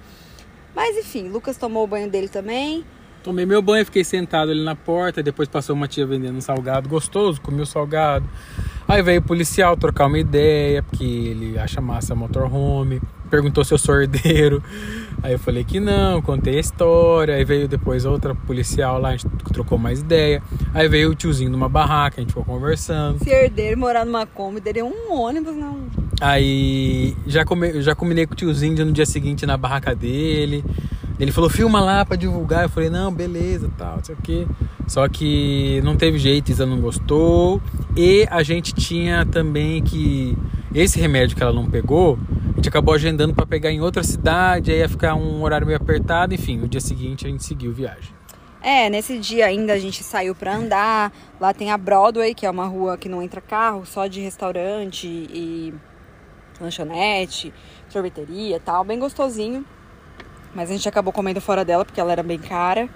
Mas 0.75 0.97
enfim, 0.97 1.27
Lucas 1.29 1.57
tomou 1.57 1.83
o 1.83 1.87
banho 1.87 2.09
dele 2.09 2.27
também. 2.27 2.85
Tomei 3.23 3.45
meu 3.45 3.61
banho, 3.61 3.85
fiquei 3.85 4.03
sentado 4.03 4.51
ali 4.51 4.63
na 4.63 4.75
porta. 4.75 5.21
Depois 5.21 5.47
passou 5.47 5.75
uma 5.75 5.87
tia 5.87 6.05
vendendo 6.05 6.37
um 6.37 6.41
salgado 6.41 6.87
gostoso, 6.89 7.41
comi 7.41 7.61
o 7.61 7.65
salgado. 7.65 8.27
Aí 8.89 9.03
veio 9.03 9.19
o 9.19 9.23
policial 9.23 9.77
trocar 9.77 10.07
uma 10.07 10.17
ideia, 10.17 10.81
porque 10.81 11.03
ele 11.03 11.59
acha 11.59 11.79
massa 11.79 12.15
motorhome. 12.15 12.99
Perguntou 13.29 13.63
se 13.63 13.71
eu 13.71 13.77
sou 13.77 14.01
herdeiro. 14.01 14.63
Aí 15.21 15.33
eu 15.33 15.37
falei 15.37 15.63
que 15.63 15.79
não, 15.79 16.23
contei 16.23 16.57
a 16.57 16.59
história. 16.59 17.35
Aí 17.35 17.45
veio 17.45 17.67
depois 17.67 18.03
outra 18.03 18.33
policial 18.33 18.99
lá, 18.99 19.09
a 19.09 19.11
gente 19.11 19.27
trocou 19.53 19.77
mais 19.77 19.99
ideia. 19.99 20.41
Aí 20.73 20.87
veio 20.87 21.11
o 21.11 21.15
tiozinho 21.15 21.51
numa 21.51 21.69
barraca, 21.69 22.15
a 22.17 22.21
gente 22.21 22.29
ficou 22.29 22.43
conversando. 22.43 23.23
Se 23.23 23.29
herdeiro 23.29 23.79
morar 23.79 24.05
numa 24.05 24.25
Kombi, 24.25 24.59
teria 24.59 24.83
um 24.83 25.13
ônibus, 25.13 25.55
não. 25.55 25.83
Aí 26.19 27.15
já, 27.27 27.45
come, 27.45 27.83
já 27.83 27.93
combinei 27.93 28.25
com 28.25 28.33
o 28.33 28.35
tiozinho 28.35 28.83
no 28.83 28.91
dia 28.91 29.05
seguinte 29.05 29.45
na 29.45 29.55
barraca 29.55 29.93
dele. 29.93 30.65
Ele 31.19 31.31
falou, 31.31 31.49
filma 31.49 31.81
lá 31.81 32.05
pra 32.05 32.15
divulgar. 32.15 32.63
Eu 32.63 32.69
falei, 32.69 32.89
não, 32.89 33.13
beleza, 33.13 33.69
tal, 33.77 33.97
não 33.97 34.03
sei 34.03 34.15
o 34.15 34.21
quê. 34.21 34.47
Só 34.87 35.07
que 35.09 35.81
não 35.83 35.97
teve 35.97 36.17
jeito, 36.17 36.49
Isa 36.49 36.65
não 36.65 36.79
gostou. 36.79 37.61
E 37.95 38.25
a 38.31 38.41
gente 38.41 38.73
tinha 38.73 39.25
também 39.25 39.83
que. 39.83 40.37
Esse 40.73 40.99
remédio 40.99 41.35
que 41.35 41.41
ela 41.41 41.51
não 41.51 41.69
pegou, 41.69 42.17
a 42.53 42.55
gente 42.55 42.69
acabou 42.69 42.93
agendando 42.93 43.33
pra 43.33 43.45
pegar 43.45 43.71
em 43.71 43.81
outra 43.81 44.03
cidade. 44.03 44.71
Aí 44.71 44.79
ia 44.79 44.87
ficar 44.87 45.15
um 45.15 45.43
horário 45.43 45.67
meio 45.67 45.77
apertado. 45.77 46.33
Enfim, 46.33 46.57
no 46.57 46.67
dia 46.67 46.79
seguinte 46.79 47.25
a 47.25 47.29
gente 47.29 47.43
seguiu 47.43 47.73
viagem. 47.73 48.13
É, 48.61 48.89
nesse 48.89 49.17
dia 49.17 49.45
ainda 49.45 49.73
a 49.73 49.79
gente 49.79 50.03
saiu 50.03 50.33
pra 50.33 50.55
andar. 50.55 51.11
Lá 51.39 51.53
tem 51.53 51.71
a 51.71 51.77
Broadway, 51.77 52.33
que 52.33 52.45
é 52.45 52.49
uma 52.49 52.65
rua 52.65 52.97
que 52.97 53.09
não 53.09 53.21
entra 53.21 53.41
carro, 53.41 53.85
só 53.85 54.07
de 54.07 54.21
restaurante 54.21 55.07
e 55.07 55.73
lanchonete, 56.59 57.53
sorveteria 57.87 58.59
tal, 58.59 58.83
bem 58.83 58.99
gostosinho. 58.99 59.65
Mas 60.53 60.69
a 60.69 60.73
gente 60.73 60.87
acabou 60.87 61.13
comendo 61.13 61.39
fora 61.39 61.63
dela 61.63 61.85
porque 61.85 61.99
ela 61.99 62.11
era 62.11 62.23
bem 62.23 62.39
cara. 62.39 62.89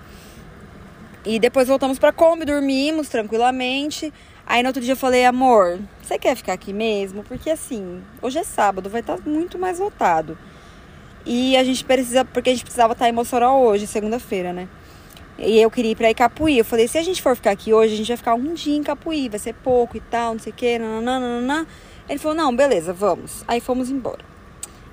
E 1.26 1.40
depois 1.40 1.68
voltamos 1.68 1.98
pra 1.98 2.12
Kombi, 2.12 2.46
dormimos 2.46 3.08
tranquilamente. 3.08 4.14
Aí 4.46 4.62
no 4.62 4.70
outro 4.70 4.82
dia 4.82 4.94
eu 4.94 4.98
falei, 4.98 5.24
amor, 5.24 5.80
você 6.02 6.20
quer 6.20 6.36
ficar 6.36 6.54
aqui 6.54 6.74
mesmo? 6.74 7.24
Porque 7.24 7.50
assim, 7.50 8.04
hoje 8.22 8.40
é 8.40 8.44
sábado, 8.44 8.90
vai 8.90 9.00
estar 9.00 9.18
muito 9.26 9.58
mais 9.58 9.80
lotado. 9.80 10.38
E 11.26 11.56
a 11.56 11.64
gente 11.64 11.86
precisa, 11.86 12.26
porque 12.26 12.50
a 12.50 12.54
gente 12.54 12.64
precisava 12.64 12.92
estar 12.92 13.08
em 13.08 13.14
Mossoró 13.14 13.58
hoje, 13.60 13.88
segunda-feira, 13.88 14.52
né? 14.52 14.68
E 15.38 15.60
eu 15.60 15.72
queria 15.72 15.92
ir 15.92 15.96
pra 15.96 16.12
Icapuí. 16.12 16.58
Eu 16.58 16.66
falei, 16.66 16.88
se 16.88 16.98
a 16.98 17.02
gente 17.02 17.22
for 17.22 17.36
ficar 17.36 17.52
aqui 17.52 17.74
hoje, 17.74 17.94
a 17.94 17.98
gente 17.98 18.08
vai 18.08 18.18
ficar 18.18 18.36
um 18.36 18.54
dia 18.54 18.76
em 18.76 18.82
Icapuí, 18.82 19.30
vai 19.30 19.40
ser 19.40 19.54
pouco 19.54 19.96
e 19.96 20.02
tal, 20.02 20.34
não 20.34 20.40
sei 20.40 20.52
o 20.52 20.56
quê, 20.56 20.78
nananana. 20.78 21.66
Ele 22.10 22.20
falou, 22.20 22.36
não, 22.36 22.54
beleza, 22.54 22.92
vamos. 22.92 23.46
Aí 23.48 23.62
fomos 23.62 23.90
embora. 23.90 24.33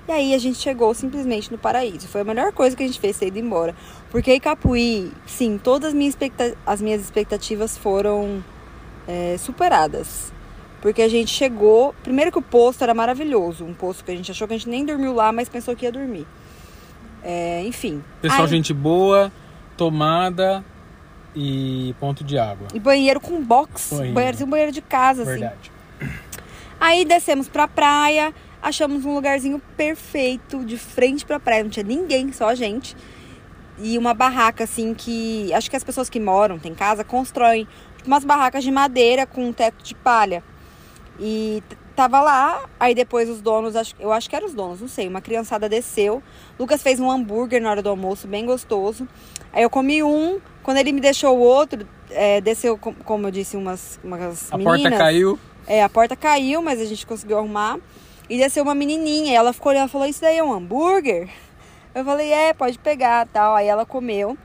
E 0.07 0.11
aí 0.11 0.33
a 0.33 0.37
gente 0.37 0.57
chegou 0.57 0.93
simplesmente 0.93 1.51
no 1.51 1.57
paraíso. 1.57 2.07
Foi 2.07 2.21
a 2.21 2.23
melhor 2.23 2.51
coisa 2.51 2.75
que 2.75 2.83
a 2.83 2.87
gente 2.87 2.99
fez 2.99 3.17
ter 3.17 3.27
ido 3.27 3.39
embora. 3.39 3.75
Porque 4.09 4.33
Icapuí, 4.33 5.11
sim, 5.25 5.57
todas 5.57 5.89
as 5.89 5.93
minhas, 5.93 6.13
expecta 6.13 6.55
as 6.65 6.81
minhas 6.81 7.01
expectativas 7.01 7.77
foram 7.77 8.43
é, 9.07 9.35
superadas. 9.37 10.33
Porque 10.81 11.01
a 11.01 11.07
gente 11.07 11.31
chegou. 11.31 11.93
Primeiro 12.01 12.31
que 12.31 12.39
o 12.39 12.41
posto 12.41 12.83
era 12.83 12.93
maravilhoso. 12.93 13.63
Um 13.63 13.73
posto 13.73 14.03
que 14.03 14.11
a 14.11 14.15
gente 14.15 14.31
achou 14.31 14.47
que 14.47 14.55
a 14.55 14.57
gente 14.57 14.67
nem 14.67 14.83
dormiu 14.83 15.13
lá, 15.13 15.31
mas 15.31 15.47
pensou 15.47 15.75
que 15.75 15.85
ia 15.85 15.91
dormir. 15.91 16.25
É, 17.23 17.63
enfim. 17.65 18.03
Pessoal, 18.21 18.41
Aí- 18.43 18.47
gente 18.47 18.73
boa, 18.73 19.31
tomada 19.77 20.65
e 21.35 21.95
ponto 21.99 22.23
de 22.23 22.37
água. 22.37 22.67
E 22.73 22.79
banheiro 22.79 23.19
com 23.19 23.41
box. 23.43 23.91
Banheiro. 23.91 24.13
Banheiro, 24.15 24.35
assim, 24.35 24.43
um 24.43 24.49
banheiro 24.49 24.71
de 24.71 24.81
casa, 24.81 25.21
assim. 25.21 25.31
Verdade. 25.31 25.71
Aí 26.79 27.05
descemos 27.05 27.47
pra 27.47 27.67
praia, 27.67 28.33
achamos 28.61 29.05
um 29.05 29.13
lugarzinho 29.13 29.61
perfeito, 29.77 30.63
de 30.65 30.77
frente 30.77 31.25
pra 31.25 31.39
praia. 31.39 31.63
Não 31.63 31.69
tinha 31.69 31.83
ninguém, 31.85 32.31
só 32.31 32.49
a 32.49 32.55
gente. 32.55 32.95
E 33.79 33.97
uma 33.97 34.13
barraca, 34.13 34.63
assim, 34.63 34.93
que. 34.93 35.51
Acho 35.53 35.69
que 35.69 35.75
as 35.75 35.83
pessoas 35.83 36.09
que 36.09 36.19
moram, 36.19 36.59
tem 36.59 36.73
casa, 36.75 37.03
constroem 37.03 37.67
umas 38.05 38.23
barracas 38.23 38.63
de 38.63 38.71
madeira 38.71 39.25
com 39.25 39.45
um 39.47 39.53
teto 39.53 39.83
de 39.83 39.95
palha. 39.95 40.43
E 41.19 41.61
tava 41.95 42.21
lá, 42.21 42.63
aí 42.79 42.95
depois 42.95 43.29
os 43.29 43.41
donos, 43.41 43.75
eu 43.99 44.11
acho 44.11 44.29
que 44.29 44.35
eram 44.35 44.47
os 44.47 44.53
donos, 44.53 44.81
não 44.81 44.87
sei, 44.87 45.07
uma 45.07 45.21
criançada 45.21 45.67
desceu. 45.69 46.23
Lucas 46.57 46.81
fez 46.81 46.99
um 46.99 47.11
hambúrguer 47.11 47.61
na 47.61 47.69
hora 47.69 47.81
do 47.81 47.89
almoço, 47.89 48.27
bem 48.27 48.45
gostoso. 48.45 49.07
Aí 49.53 49.61
eu 49.61 49.69
comi 49.69 50.01
um, 50.01 50.39
quando 50.63 50.77
ele 50.77 50.91
me 50.93 51.01
deixou 51.01 51.37
o 51.37 51.41
outro, 51.41 51.85
é, 52.09 52.39
desceu, 52.41 52.77
com- 52.77 52.93
como 52.93 53.27
eu 53.27 53.31
disse, 53.31 53.55
umas, 53.57 53.99
umas 54.03 54.51
A 54.51 54.57
meninas. 54.57 54.81
porta 54.81 54.97
caiu. 54.97 55.39
É, 55.67 55.83
a 55.83 55.89
porta 55.89 56.15
caiu, 56.15 56.61
mas 56.61 56.79
a 56.81 56.85
gente 56.85 57.05
conseguiu 57.05 57.37
arrumar. 57.37 57.77
E 58.29 58.37
desceu 58.37 58.63
uma 58.63 58.75
menininha. 58.75 59.31
E 59.31 59.35
ela 59.35 59.53
ficou 59.53 59.71
olhando 59.71 59.89
e 59.89 59.91
falou: 59.91 60.07
Isso 60.07 60.21
daí 60.21 60.37
é 60.37 60.43
um 60.43 60.53
hambúrguer? 60.53 61.29
Eu 61.93 62.05
falei: 62.05 62.31
É, 62.31 62.53
pode 62.53 62.79
pegar 62.79 63.27
tal. 63.27 63.55
Aí 63.55 63.67
ela 63.67 63.85
comeu. 63.85 64.37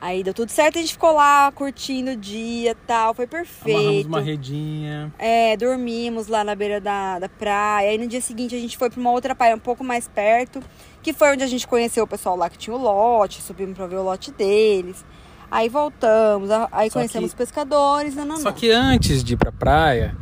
Aí 0.00 0.22
deu 0.22 0.34
tudo 0.34 0.50
certo. 0.50 0.76
A 0.78 0.80
gente 0.82 0.92
ficou 0.92 1.12
lá 1.12 1.50
curtindo 1.52 2.10
o 2.10 2.16
dia 2.16 2.76
tal. 2.86 3.14
Foi 3.14 3.24
Amarramos 3.24 3.50
perfeito. 3.64 4.06
uma 4.08 4.20
redinha. 4.20 5.12
É, 5.18 5.56
dormimos 5.56 6.26
lá 6.28 6.44
na 6.44 6.54
beira 6.54 6.78
da, 6.80 7.18
da 7.18 7.28
praia. 7.28 7.88
Aí 7.90 7.96
no 7.98 8.06
dia 8.06 8.20
seguinte 8.20 8.54
a 8.54 8.58
gente 8.58 8.76
foi 8.76 8.90
pra 8.90 9.00
uma 9.00 9.10
outra 9.10 9.34
praia 9.34 9.54
um 9.56 9.58
pouco 9.58 9.82
mais 9.82 10.06
perto, 10.06 10.62
que 11.02 11.14
foi 11.14 11.32
onde 11.32 11.42
a 11.42 11.46
gente 11.46 11.66
conheceu 11.66 12.04
o 12.04 12.06
pessoal 12.06 12.36
lá 12.36 12.50
que 12.50 12.58
tinha 12.58 12.76
o 12.76 12.78
lote, 12.78 13.40
subimos 13.40 13.74
pra 13.76 13.86
ver 13.86 13.96
o 13.96 14.02
lote 14.02 14.30
deles. 14.30 15.02
Aí 15.50 15.70
voltamos, 15.70 16.50
aí 16.70 16.90
Só 16.90 16.98
conhecemos 16.98 17.30
que- 17.32 17.34
os 17.42 17.46
pescadores, 17.48 18.14
não, 18.14 18.26
não, 18.26 18.36
Só 18.38 18.52
que 18.52 18.70
antes 18.70 19.22
de 19.24 19.34
ir 19.34 19.36
pra 19.38 19.52
praia, 19.52 20.14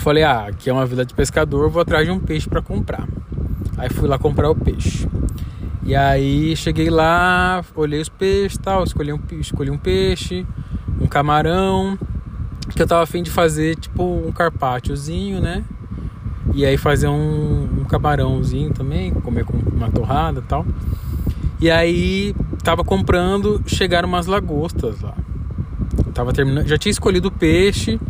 eu 0.00 0.02
falei, 0.02 0.22
ah, 0.22 0.46
aqui 0.46 0.70
é 0.70 0.72
uma 0.72 0.86
vila 0.86 1.04
de 1.04 1.12
pescador, 1.12 1.68
vou 1.68 1.82
atrás 1.82 2.06
de 2.06 2.10
um 2.10 2.18
peixe 2.18 2.48
pra 2.48 2.62
comprar. 2.62 3.06
Aí 3.76 3.90
fui 3.90 4.08
lá 4.08 4.18
comprar 4.18 4.50
o 4.50 4.54
peixe. 4.54 5.06
E 5.82 5.94
aí 5.94 6.56
cheguei 6.56 6.88
lá, 6.88 7.62
olhei 7.74 8.00
os 8.00 8.08
peixes 8.08 8.56
tal, 8.56 8.82
escolhi 8.82 9.12
um, 9.12 9.20
escolhi 9.32 9.70
um 9.70 9.76
peixe, 9.76 10.46
um 10.98 11.06
camarão, 11.06 11.98
que 12.74 12.80
eu 12.80 12.86
tava 12.86 13.02
afim 13.02 13.22
de 13.22 13.30
fazer 13.30 13.76
tipo 13.76 14.02
um 14.02 14.32
carpacciozinho, 14.32 15.38
né? 15.38 15.62
E 16.54 16.64
aí 16.64 16.78
fazer 16.78 17.08
um, 17.08 17.80
um 17.80 17.84
camarãozinho 17.84 18.72
também, 18.72 19.12
comer 19.12 19.44
com 19.44 19.58
uma 19.58 19.90
torrada 19.90 20.40
tal. 20.40 20.64
E 21.60 21.70
aí 21.70 22.34
tava 22.64 22.82
comprando, 22.82 23.62
chegaram 23.66 24.08
umas 24.08 24.24
lagostas 24.24 25.02
lá. 25.02 25.14
Tava 26.14 26.32
terminando, 26.32 26.66
já 26.66 26.78
tinha 26.78 26.90
escolhido 26.90 27.28
o 27.28 27.30
peixe. 27.30 28.00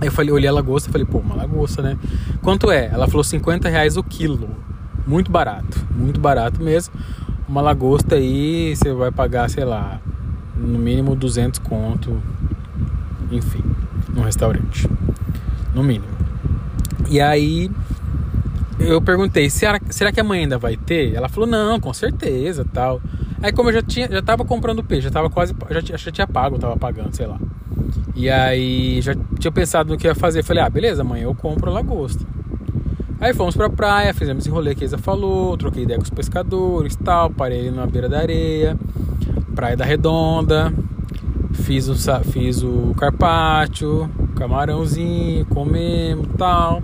Eu 0.00 0.10
falei, 0.10 0.32
olhei 0.32 0.48
a 0.48 0.52
lagosta, 0.52 0.90
falei, 0.90 1.06
pô, 1.06 1.18
uma 1.18 1.34
lagosta, 1.34 1.80
né? 1.80 1.96
Quanto 2.42 2.70
é? 2.70 2.86
Ela 2.86 3.06
falou 3.06 3.22
50 3.22 3.68
reais 3.68 3.96
o 3.96 4.02
quilo. 4.02 4.50
Muito 5.06 5.30
barato, 5.30 5.86
muito 5.94 6.20
barato 6.20 6.62
mesmo. 6.62 6.94
Uma 7.48 7.60
lagosta 7.60 8.16
aí, 8.16 8.74
você 8.74 8.92
vai 8.92 9.10
pagar, 9.10 9.48
sei 9.48 9.64
lá, 9.64 10.00
no 10.56 10.78
mínimo 10.78 11.14
200 11.14 11.60
conto. 11.60 12.20
Enfim, 13.30 13.62
num 14.12 14.22
restaurante. 14.22 14.88
No 15.74 15.82
mínimo. 15.82 16.14
E 17.08 17.20
aí 17.20 17.70
eu 18.78 19.00
perguntei, 19.00 19.48
será, 19.48 19.80
será 19.90 20.10
que 20.10 20.20
amanhã 20.20 20.42
ainda 20.42 20.58
vai 20.58 20.76
ter? 20.76 21.14
Ela 21.14 21.28
falou, 21.28 21.48
não, 21.48 21.78
com 21.78 21.92
certeza, 21.92 22.66
tal. 22.72 23.00
Aí 23.42 23.52
como 23.52 23.68
eu 23.68 23.74
já 23.74 23.82
tinha, 23.82 24.08
já 24.10 24.22
tava 24.22 24.44
comprando 24.44 24.82
peixe, 24.82 25.02
já 25.02 25.10
tava 25.10 25.30
quase, 25.30 25.54
já, 25.70 25.96
já 25.96 26.10
tinha 26.10 26.26
pago, 26.26 26.58
tava 26.58 26.76
pagando, 26.76 27.14
sei 27.14 27.26
lá. 27.26 27.38
E 28.14 28.30
aí 28.30 29.00
já 29.00 29.14
tinha 29.38 29.50
pensado 29.50 29.90
no 29.90 29.98
que 29.98 30.06
ia 30.06 30.14
fazer, 30.14 30.42
falei, 30.42 30.62
ah, 30.62 30.70
beleza, 30.70 31.02
amanhã 31.02 31.24
eu 31.24 31.34
compro 31.34 31.70
a 31.70 31.74
lagosta. 31.74 32.24
Aí 33.20 33.32
fomos 33.32 33.56
pra 33.56 33.70
praia, 33.70 34.12
fizemos 34.12 34.44
esse 34.44 34.50
rolê 34.50 34.74
que 34.74 34.84
a 34.84 34.86
Isa 34.86 34.98
falou, 34.98 35.56
troquei 35.56 35.84
ideia 35.84 35.98
com 35.98 36.04
os 36.04 36.10
pescadores, 36.10 36.94
tal, 36.96 37.30
parei 37.30 37.70
na 37.70 37.86
beira 37.86 38.08
da 38.08 38.18
areia, 38.18 38.76
praia 39.54 39.76
da 39.76 39.84
Redonda, 39.84 40.72
fiz 41.54 41.88
o, 41.88 41.94
fiz 42.24 42.62
o 42.62 42.94
carpaccio, 42.96 44.10
camarãozinho, 44.36 45.44
comemos, 45.46 46.26
tal. 46.36 46.82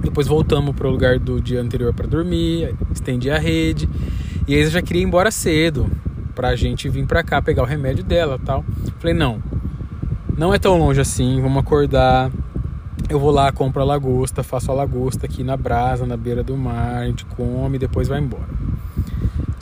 Depois 0.00 0.26
voltamos 0.26 0.74
pro 0.76 0.90
lugar 0.90 1.18
do 1.18 1.40
dia 1.40 1.60
anterior 1.60 1.92
para 1.92 2.06
dormir, 2.06 2.74
estendi 2.92 3.30
a 3.30 3.38
rede. 3.38 3.88
E 4.46 4.54
aí 4.54 4.62
eu 4.62 4.70
já 4.70 4.80
queria 4.80 5.02
ir 5.02 5.06
embora 5.06 5.30
cedo, 5.30 5.90
pra 6.34 6.54
gente 6.54 6.88
vir 6.88 7.06
pra 7.06 7.22
cá 7.22 7.40
pegar 7.40 7.62
o 7.62 7.66
remédio 7.66 8.04
dela 8.04 8.38
tal. 8.44 8.64
Falei, 8.98 9.14
não, 9.14 9.42
não 10.36 10.52
é 10.52 10.58
tão 10.58 10.78
longe 10.78 11.00
assim, 11.00 11.40
vamos 11.40 11.58
acordar. 11.58 12.30
Eu 13.08 13.20
vou 13.20 13.30
lá, 13.30 13.52
compro 13.52 13.82
a 13.82 13.84
lagosta, 13.84 14.42
faço 14.42 14.70
a 14.70 14.74
lagosta 14.74 15.26
aqui 15.26 15.44
na 15.44 15.56
brasa, 15.56 16.06
na 16.06 16.16
beira 16.16 16.42
do 16.42 16.56
mar, 16.56 17.02
a 17.02 17.06
gente 17.06 17.24
come 17.26 17.76
e 17.76 17.78
depois 17.78 18.08
vai 18.08 18.18
embora. 18.18 18.48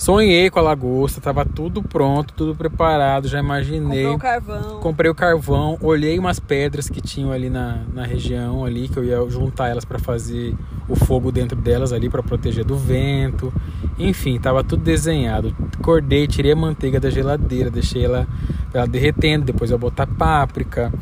Sonhei 0.02 0.50
com 0.50 0.58
a 0.58 0.62
lagosta, 0.62 1.20
tava 1.20 1.44
tudo 1.44 1.80
pronto, 1.80 2.34
tudo 2.34 2.56
preparado, 2.56 3.28
já 3.28 3.38
imaginei. 3.38 4.02
Comprou 4.02 4.16
o 4.16 4.18
carvão. 4.18 4.80
Comprei 4.80 5.10
o 5.10 5.14
carvão, 5.14 5.78
olhei 5.80 6.18
umas 6.18 6.40
pedras 6.40 6.88
que 6.88 7.00
tinham 7.00 7.30
ali 7.30 7.48
na, 7.48 7.82
na 7.94 8.04
região 8.04 8.64
ali, 8.64 8.88
que 8.88 8.96
eu 8.96 9.04
ia 9.04 9.30
juntar 9.30 9.68
elas 9.68 9.84
para 9.84 10.00
fazer 10.00 10.56
o 10.88 10.96
fogo 10.96 11.30
dentro 11.30 11.56
delas 11.56 11.92
ali 11.92 12.10
para 12.10 12.20
proteger 12.20 12.64
do 12.64 12.76
vento. 12.76 13.52
Enfim, 13.96 14.40
tava 14.40 14.64
tudo 14.64 14.82
desenhado. 14.82 15.54
Acordei, 15.78 16.26
tirei 16.26 16.50
a 16.50 16.56
manteiga 16.56 16.98
da 16.98 17.08
geladeira, 17.08 17.70
deixei 17.70 18.04
ela, 18.04 18.26
ela 18.72 18.86
derretendo, 18.86 19.46
depois 19.46 19.70
eu 19.70 19.78
botar 19.78 20.06
páprica, 20.06 20.92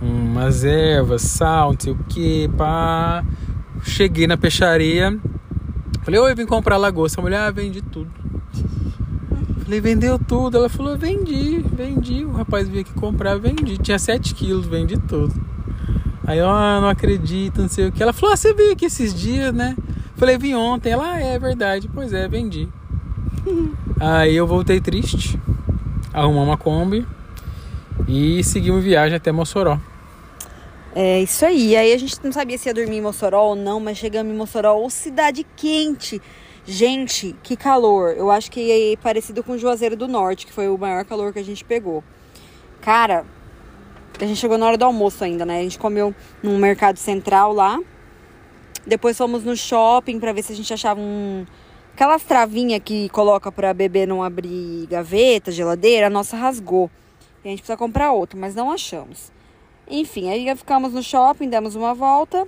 umas 0.00 0.64
ervas, 0.64 1.22
sal, 1.22 1.72
não 1.72 1.80
sei 1.80 1.92
o 1.92 1.98
que, 2.08 2.48
pá. 2.56 3.24
Cheguei 3.82 4.26
na 4.26 4.36
peixaria, 4.36 5.18
falei, 6.02 6.20
oi, 6.20 6.34
vim 6.34 6.46
comprar 6.46 6.76
lagosta. 6.76 7.20
A 7.20 7.22
mulher, 7.22 7.40
ah, 7.40 7.50
vendi 7.50 7.82
tudo. 7.82 8.10
Falei, 9.64 9.80
vendeu 9.80 10.18
tudo. 10.18 10.56
Ela 10.56 10.68
falou, 10.68 10.98
vendi, 10.98 11.64
vendi. 11.72 12.24
O 12.24 12.32
rapaz 12.32 12.68
veio 12.68 12.82
aqui 12.82 12.92
comprar, 12.92 13.38
vendi. 13.38 13.78
Tinha 13.78 13.98
7 13.98 14.34
quilos, 14.34 14.66
vendi 14.66 14.98
tudo. 14.98 15.32
Aí 16.26 16.38
eu, 16.38 16.48
ah, 16.48 16.80
não 16.80 16.88
acredito, 16.88 17.62
não 17.62 17.68
sei 17.68 17.88
o 17.88 17.92
que. 17.92 18.02
Ela 18.02 18.12
falou, 18.12 18.34
ah, 18.34 18.36
você 18.36 18.52
veio 18.52 18.72
aqui 18.72 18.86
esses 18.86 19.14
dias, 19.14 19.54
né? 19.54 19.76
Falei, 20.16 20.36
vim 20.36 20.54
ontem. 20.54 20.90
Ela, 20.92 21.12
ah, 21.14 21.20
é 21.20 21.38
verdade. 21.38 21.88
Pois 21.92 22.12
é, 22.12 22.28
vendi. 22.28 22.68
Aí 23.98 24.36
eu 24.36 24.46
voltei 24.46 24.80
triste. 24.80 25.38
Arrumamos 26.12 26.48
uma 26.48 26.56
Kombi. 26.56 27.06
E 28.08 28.42
seguimos 28.42 28.82
viagem 28.82 29.16
até 29.16 29.30
Mossoró. 29.30 29.78
É 30.94 31.20
isso 31.20 31.44
aí. 31.44 31.76
Aí 31.76 31.92
a 31.92 31.98
gente 31.98 32.16
não 32.24 32.32
sabia 32.32 32.58
se 32.58 32.68
ia 32.68 32.74
dormir 32.74 32.96
em 32.96 33.02
Mossoró 33.02 33.50
ou 33.50 33.56
não, 33.56 33.78
mas 33.78 33.98
chegamos 33.98 34.32
em 34.32 34.36
Mossoró, 34.36 34.74
ou 34.74 34.90
cidade 34.90 35.46
quente. 35.56 36.20
Gente, 36.66 37.34
que 37.42 37.56
calor. 37.56 38.10
Eu 38.16 38.30
acho 38.30 38.50
que 38.50 38.92
é 38.92 38.96
parecido 38.96 39.42
com 39.42 39.56
Juazeiro 39.56 39.96
do 39.96 40.08
Norte, 40.08 40.46
que 40.46 40.52
foi 40.52 40.68
o 40.68 40.76
maior 40.76 41.04
calor 41.04 41.32
que 41.32 41.38
a 41.38 41.44
gente 41.44 41.64
pegou. 41.64 42.02
Cara, 42.80 43.24
a 44.20 44.26
gente 44.26 44.38
chegou 44.38 44.58
na 44.58 44.66
hora 44.66 44.76
do 44.76 44.84
almoço 44.84 45.24
ainda, 45.24 45.44
né? 45.46 45.60
A 45.60 45.62
gente 45.62 45.78
comeu 45.78 46.14
num 46.42 46.58
mercado 46.58 46.96
central 46.96 47.52
lá. 47.52 47.78
Depois 48.86 49.16
fomos 49.16 49.44
no 49.44 49.56
shopping 49.56 50.18
pra 50.18 50.32
ver 50.32 50.42
se 50.42 50.52
a 50.52 50.56
gente 50.56 50.72
achava 50.72 51.00
um. 51.00 51.46
Aquelas 51.94 52.22
travinhas 52.22 52.80
que 52.82 53.08
coloca 53.10 53.52
pra 53.52 53.74
bebê 53.74 54.06
não 54.06 54.22
abrir 54.22 54.86
gaveta, 54.86 55.52
geladeira, 55.52 56.06
a 56.06 56.10
nossa 56.10 56.36
rasgou. 56.36 56.90
E 57.44 57.48
a 57.48 57.50
gente 57.50 57.60
precisa 57.60 57.76
comprar 57.76 58.12
outro, 58.12 58.38
mas 58.38 58.54
não 58.54 58.70
achamos. 58.70 59.32
Enfim, 59.88 60.30
aí 60.30 60.54
ficamos 60.56 60.92
no 60.92 61.02
shopping, 61.02 61.48
demos 61.48 61.74
uma 61.74 61.94
volta. 61.94 62.46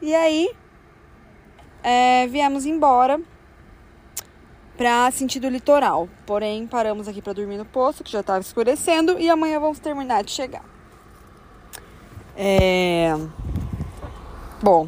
E 0.00 0.14
aí 0.14 0.50
é, 1.82 2.26
viemos 2.26 2.66
embora 2.66 3.20
pra 4.76 5.10
sentido 5.10 5.48
litoral. 5.48 6.08
Porém, 6.26 6.66
paramos 6.66 7.08
aqui 7.08 7.22
pra 7.22 7.32
dormir 7.32 7.56
no 7.56 7.64
posto, 7.64 8.04
que 8.04 8.10
já 8.10 8.22
tava 8.22 8.40
escurecendo. 8.40 9.18
E 9.18 9.28
amanhã 9.30 9.58
vamos 9.58 9.78
terminar 9.78 10.22
de 10.22 10.30
chegar. 10.30 10.64
É... 12.36 13.16
Bom, 14.62 14.86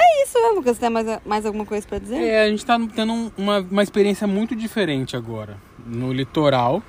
é 0.00 0.22
isso, 0.24 0.38
né, 0.40 0.48
Lucas? 0.54 0.78
Tem 0.78 0.90
mais, 0.90 1.06
mais 1.24 1.46
alguma 1.46 1.64
coisa 1.66 1.86
pra 1.86 1.98
dizer? 1.98 2.16
É, 2.16 2.42
a 2.44 2.48
gente 2.48 2.64
tá 2.64 2.78
tendo 2.94 3.12
um- 3.12 3.30
uma, 3.36 3.58
uma 3.60 3.82
experiência 3.82 4.26
muito 4.26 4.54
diferente 4.54 5.16
agora. 5.16 5.56
No 5.86 6.12
litoral. 6.12 6.82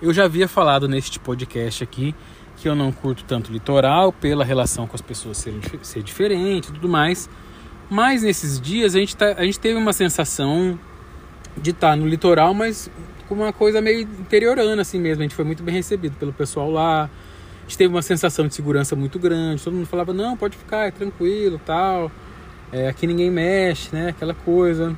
eu 0.00 0.12
já 0.12 0.24
havia 0.24 0.46
falado 0.46 0.88
neste 0.88 1.18
podcast 1.18 1.82
aqui 1.82 2.14
que 2.56 2.68
eu 2.68 2.74
não 2.74 2.90
curto 2.90 3.24
tanto 3.24 3.50
o 3.50 3.52
litoral 3.52 4.12
pela 4.12 4.44
relação 4.44 4.86
com 4.86 4.94
as 4.96 5.00
pessoas 5.00 5.38
serem 5.38 5.60
ser 5.82 6.02
diferente 6.02 6.68
e 6.68 6.72
tudo 6.72 6.88
mais. 6.88 7.28
Mas 7.90 8.22
nesses 8.22 8.60
dias 8.60 8.94
a 8.94 8.98
gente, 8.98 9.16
tá, 9.16 9.34
a 9.36 9.44
gente 9.44 9.58
teve 9.60 9.78
uma 9.78 9.92
sensação 9.92 10.78
de 11.56 11.70
estar 11.70 11.90
tá 11.90 11.96
no 11.96 12.06
litoral, 12.06 12.52
mas 12.54 12.90
com 13.28 13.34
uma 13.34 13.52
coisa 13.52 13.80
meio 13.80 14.00
interiorana 14.00 14.82
assim 14.82 14.98
mesmo. 15.00 15.22
A 15.22 15.24
gente 15.24 15.34
foi 15.34 15.44
muito 15.44 15.62
bem 15.62 15.74
recebido 15.74 16.16
pelo 16.16 16.32
pessoal 16.32 16.70
lá. 16.70 17.04
A 17.04 17.62
gente 17.62 17.78
teve 17.78 17.92
uma 17.94 18.02
sensação 18.02 18.46
de 18.46 18.54
segurança 18.54 18.96
muito 18.96 19.18
grande. 19.18 19.62
Todo 19.62 19.74
mundo 19.74 19.86
falava, 19.86 20.12
não, 20.12 20.36
pode 20.36 20.56
ficar, 20.56 20.86
é 20.86 20.90
tranquilo, 20.90 21.60
tal. 21.64 22.10
É, 22.72 22.88
aqui 22.88 23.06
ninguém 23.06 23.30
mexe, 23.30 23.88
né? 23.92 24.08
Aquela 24.10 24.34
coisa. 24.34 24.94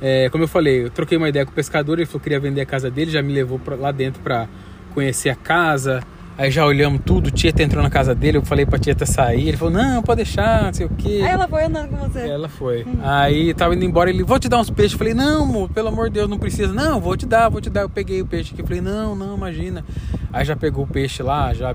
É, 0.00 0.28
como 0.30 0.44
eu 0.44 0.48
falei, 0.48 0.84
eu 0.84 0.90
troquei 0.90 1.16
uma 1.16 1.28
ideia 1.28 1.44
com 1.44 1.52
o 1.52 1.54
pescador, 1.54 1.98
ele 1.98 2.06
falou 2.06 2.20
que 2.20 2.24
queria 2.24 2.40
vender 2.40 2.60
a 2.60 2.66
casa 2.66 2.90
dele, 2.90 3.10
já 3.10 3.22
me 3.22 3.32
levou 3.32 3.58
pra, 3.58 3.76
lá 3.76 3.90
dentro 3.90 4.20
para 4.22 4.46
conhecer 4.92 5.30
a 5.30 5.34
casa. 5.34 6.02
Aí 6.38 6.50
já 6.50 6.66
olhamos 6.66 7.00
tudo, 7.02 7.30
Tieta 7.30 7.62
entrou 7.62 7.82
na 7.82 7.88
casa 7.88 8.14
dele, 8.14 8.36
eu 8.36 8.42
falei 8.42 8.66
pra 8.66 8.78
Tieta 8.78 9.06
sair, 9.06 9.48
ele 9.48 9.56
falou, 9.56 9.72
não, 9.72 10.02
pode 10.02 10.18
deixar, 10.18 10.64
não 10.64 10.74
sei 10.74 10.84
o 10.84 10.90
quê. 10.90 11.22
Aí 11.22 11.30
ela 11.30 11.48
foi 11.48 11.64
andando 11.64 11.88
com 11.88 11.96
você. 11.96 12.28
Ela 12.28 12.46
foi. 12.46 12.84
Hum. 12.84 12.98
Aí 13.02 13.54
tava 13.54 13.74
indo 13.74 13.86
embora, 13.86 14.10
ele, 14.10 14.22
vou 14.22 14.38
te 14.38 14.46
dar 14.46 14.60
uns 14.60 14.68
peixes. 14.68 14.92
Eu 14.92 14.98
falei, 14.98 15.14
não, 15.14 15.44
amor, 15.44 15.70
pelo 15.70 15.88
amor 15.88 16.08
de 16.08 16.14
Deus, 16.16 16.28
não 16.28 16.38
precisa. 16.38 16.74
Não, 16.74 17.00
vou 17.00 17.16
te 17.16 17.24
dar, 17.24 17.48
vou 17.48 17.62
te 17.62 17.70
dar. 17.70 17.82
Eu 17.82 17.88
peguei 17.88 18.20
o 18.20 18.26
peixe 18.26 18.52
aqui, 18.52 18.60
eu 18.60 18.66
falei, 18.66 18.82
não, 18.82 19.16
não, 19.16 19.34
imagina. 19.34 19.82
Aí 20.30 20.44
já 20.44 20.54
pegou 20.54 20.84
o 20.84 20.86
peixe 20.86 21.22
lá, 21.22 21.54
já 21.54 21.74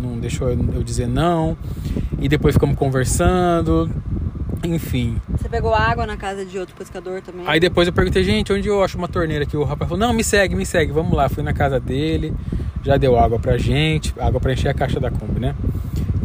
não 0.00 0.18
deixou 0.18 0.48
eu 0.48 0.82
dizer 0.82 1.06
não. 1.06 1.54
E 2.18 2.30
depois 2.30 2.54
ficamos 2.54 2.76
conversando. 2.76 3.90
Enfim. 4.64 5.16
Você 5.30 5.48
pegou 5.48 5.74
água 5.74 6.06
na 6.06 6.16
casa 6.16 6.44
de 6.44 6.58
outro 6.58 6.74
pescador 6.74 7.20
também? 7.22 7.46
Aí 7.46 7.60
depois 7.60 7.86
eu 7.86 7.92
perguntei, 7.92 8.22
gente, 8.24 8.52
onde 8.52 8.68
eu 8.68 8.82
acho 8.82 8.98
uma 8.98 9.08
torneira 9.08 9.44
aqui? 9.44 9.56
O 9.56 9.64
rapaz 9.64 9.88
falou, 9.88 10.06
não, 10.06 10.12
me 10.12 10.24
segue, 10.24 10.54
me 10.54 10.66
segue, 10.66 10.92
vamos 10.92 11.12
lá. 11.12 11.28
Fui 11.28 11.42
na 11.42 11.52
casa 11.52 11.78
dele, 11.78 12.34
já 12.82 12.96
deu 12.96 13.18
água 13.18 13.38
pra 13.38 13.56
gente, 13.56 14.12
água 14.18 14.40
pra 14.40 14.52
encher 14.52 14.68
a 14.68 14.74
caixa 14.74 14.98
da 14.98 15.10
Kombi, 15.10 15.40
né? 15.40 15.54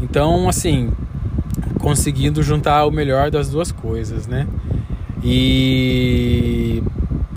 Então, 0.02 0.50
assim, 0.50 0.92
conseguindo 1.80 2.42
juntar 2.42 2.86
o 2.86 2.92
melhor 2.92 3.30
das 3.30 3.50
duas 3.50 3.72
coisas, 3.72 4.28
né? 4.28 4.48
E 5.24 6.84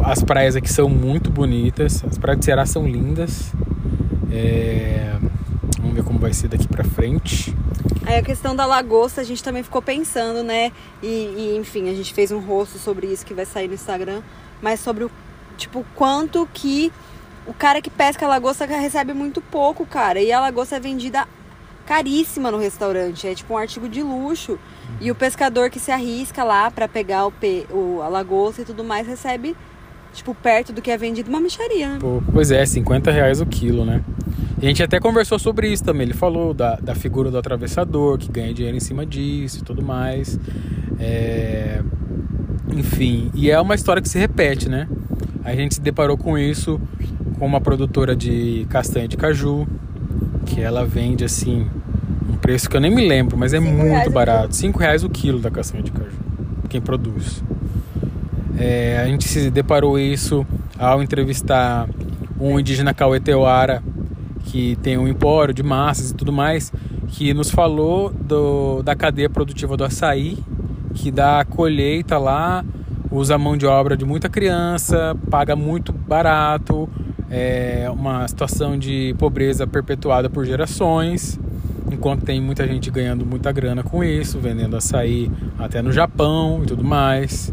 as 0.02 0.22
praias 0.22 0.56
aqui 0.56 0.70
são 0.70 0.88
muito 0.88 1.30
bonitas, 1.30 2.04
as 2.04 2.18
praias 2.18 2.40
de 2.40 2.44
Ceará 2.44 2.66
são 2.66 2.86
lindas. 2.86 3.52
É... 4.30 5.14
Vamos 5.78 5.94
ver 5.94 6.02
como 6.02 6.18
vai 6.18 6.32
ser 6.32 6.48
daqui 6.48 6.66
pra 6.66 6.82
frente. 6.82 7.54
Aí 8.06 8.18
a 8.18 8.22
questão 8.22 8.54
da 8.54 8.64
lagosta 8.64 9.20
a 9.20 9.24
gente 9.24 9.42
também 9.42 9.64
ficou 9.64 9.82
pensando, 9.82 10.44
né? 10.44 10.70
E, 11.02 11.06
e, 11.06 11.56
enfim, 11.58 11.90
a 11.90 11.94
gente 11.94 12.14
fez 12.14 12.30
um 12.30 12.38
rosto 12.38 12.78
sobre 12.78 13.08
isso 13.08 13.26
que 13.26 13.34
vai 13.34 13.44
sair 13.44 13.66
no 13.66 13.74
Instagram, 13.74 14.22
mas 14.62 14.78
sobre 14.78 15.02
o 15.02 15.10
tipo 15.56 15.84
quanto 15.96 16.48
que 16.54 16.92
o 17.44 17.52
cara 17.52 17.82
que 17.82 17.90
pesca 17.90 18.26
lagosta 18.28 18.64
recebe 18.64 19.12
muito 19.12 19.40
pouco, 19.40 19.84
cara. 19.84 20.20
E 20.20 20.30
a 20.30 20.40
lagosta 20.40 20.76
é 20.76 20.80
vendida 20.80 21.26
caríssima 21.84 22.48
no 22.50 22.58
restaurante, 22.58 23.26
é 23.26 23.34
tipo 23.34 23.54
um 23.54 23.58
artigo 23.58 23.88
de 23.88 24.04
luxo. 24.04 24.56
E 25.00 25.10
o 25.10 25.14
pescador 25.14 25.68
que 25.68 25.80
se 25.80 25.90
arrisca 25.90 26.44
lá 26.44 26.70
para 26.70 26.86
pegar 26.86 27.26
o, 27.26 27.32
pe... 27.32 27.66
o 27.70 28.00
a 28.02 28.08
lagosta 28.08 28.62
e 28.62 28.64
tudo 28.64 28.84
mais 28.84 29.06
recebe 29.06 29.56
tipo 30.12 30.32
perto 30.32 30.72
do 30.72 30.80
que 30.80 30.92
é 30.92 30.96
vendido 30.96 31.28
uma 31.28 31.40
micharia, 31.40 31.88
né? 31.88 31.98
Pois 32.32 32.52
é, 32.52 32.64
50 32.64 33.10
reais 33.10 33.40
o 33.40 33.46
quilo, 33.46 33.84
né? 33.84 34.02
E 34.60 34.64
a 34.64 34.68
gente 34.68 34.82
até 34.82 34.98
conversou 34.98 35.38
sobre 35.38 35.70
isso 35.70 35.84
também. 35.84 36.02
Ele 36.02 36.14
falou 36.14 36.54
da, 36.54 36.76
da 36.76 36.94
figura 36.94 37.30
do 37.30 37.36
atravessador, 37.36 38.18
que 38.18 38.30
ganha 38.30 38.54
dinheiro 38.54 38.76
em 38.76 38.80
cima 38.80 39.04
disso 39.04 39.58
e 39.60 39.62
tudo 39.62 39.82
mais. 39.82 40.38
É... 40.98 41.82
Enfim, 42.74 43.30
e 43.34 43.50
é 43.50 43.60
uma 43.60 43.74
história 43.74 44.00
que 44.00 44.08
se 44.08 44.18
repete, 44.18 44.68
né? 44.68 44.88
A 45.44 45.54
gente 45.54 45.74
se 45.74 45.80
deparou 45.80 46.16
com 46.16 46.36
isso 46.36 46.80
com 47.38 47.46
uma 47.46 47.60
produtora 47.60 48.16
de 48.16 48.66
castanha 48.70 49.06
de 49.06 49.16
caju, 49.16 49.66
que 50.46 50.60
ela 50.60 50.84
vende 50.84 51.24
assim, 51.24 51.66
um 52.28 52.36
preço 52.36 52.68
que 52.68 52.76
eu 52.76 52.80
nem 52.80 52.90
me 52.90 53.06
lembro, 53.06 53.36
mas 53.36 53.52
é 53.52 53.60
Cinco 53.60 53.72
muito 53.72 54.10
barato. 54.10 54.56
5 54.56 54.78
reais 54.78 55.04
o 55.04 55.08
quilo 55.08 55.38
da 55.38 55.50
castanha 55.50 55.82
de 55.82 55.92
caju, 55.92 56.16
quem 56.68 56.80
produz. 56.80 57.42
É, 58.58 59.00
a 59.02 59.06
gente 59.06 59.28
se 59.28 59.50
deparou 59.50 59.98
isso 59.98 60.46
ao 60.78 61.02
entrevistar 61.02 61.88
um 62.40 62.58
indígena 62.58 62.94
Caueteuara 62.94 63.82
que 64.46 64.76
tem 64.76 64.96
um 64.96 65.06
empório 65.06 65.52
de 65.52 65.62
massas 65.62 66.10
e 66.10 66.14
tudo 66.14 66.32
mais, 66.32 66.72
que 67.08 67.34
nos 67.34 67.50
falou 67.50 68.10
do, 68.10 68.82
da 68.82 68.94
cadeia 68.94 69.28
produtiva 69.28 69.76
do 69.76 69.84
açaí, 69.84 70.38
que 70.94 71.10
dá 71.10 71.44
colheita 71.44 72.16
lá, 72.16 72.64
usa 73.10 73.36
mão 73.36 73.56
de 73.56 73.66
obra 73.66 73.96
de 73.96 74.04
muita 74.04 74.28
criança, 74.28 75.16
paga 75.30 75.54
muito 75.54 75.92
barato, 75.92 76.88
é 77.30 77.88
uma 77.90 78.26
situação 78.26 78.78
de 78.78 79.14
pobreza 79.18 79.66
perpetuada 79.66 80.30
por 80.30 80.46
gerações, 80.46 81.38
enquanto 81.90 82.24
tem 82.24 82.40
muita 82.40 82.66
gente 82.66 82.90
ganhando 82.90 83.26
muita 83.26 83.50
grana 83.50 83.82
com 83.82 84.02
isso, 84.02 84.38
vendendo 84.38 84.76
açaí 84.76 85.30
até 85.58 85.82
no 85.82 85.92
Japão 85.92 86.60
e 86.62 86.66
tudo 86.66 86.84
mais. 86.84 87.52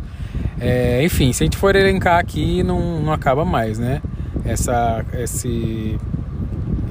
É, 0.60 1.04
enfim, 1.04 1.34
se 1.34 1.44
a 1.44 1.46
gente 1.46 1.58
for 1.58 1.76
elencar 1.76 2.20
aqui, 2.20 2.64
não, 2.64 3.02
não 3.02 3.12
acaba 3.12 3.44
mais, 3.44 3.80
né? 3.80 4.02
Essa, 4.46 5.04
esse 5.14 5.98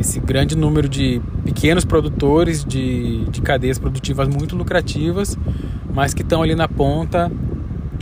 esse 0.02 0.20
grande 0.20 0.56
número 0.56 0.88
de 0.88 1.20
pequenos 1.44 1.84
produtores 1.84 2.64
de, 2.64 3.24
de 3.26 3.40
cadeias 3.40 3.78
produtivas 3.78 4.28
muito 4.28 4.54
lucrativas, 4.54 5.38
mas 5.94 6.12
que 6.12 6.22
estão 6.22 6.42
ali 6.42 6.54
na 6.54 6.68
ponta 6.68 7.32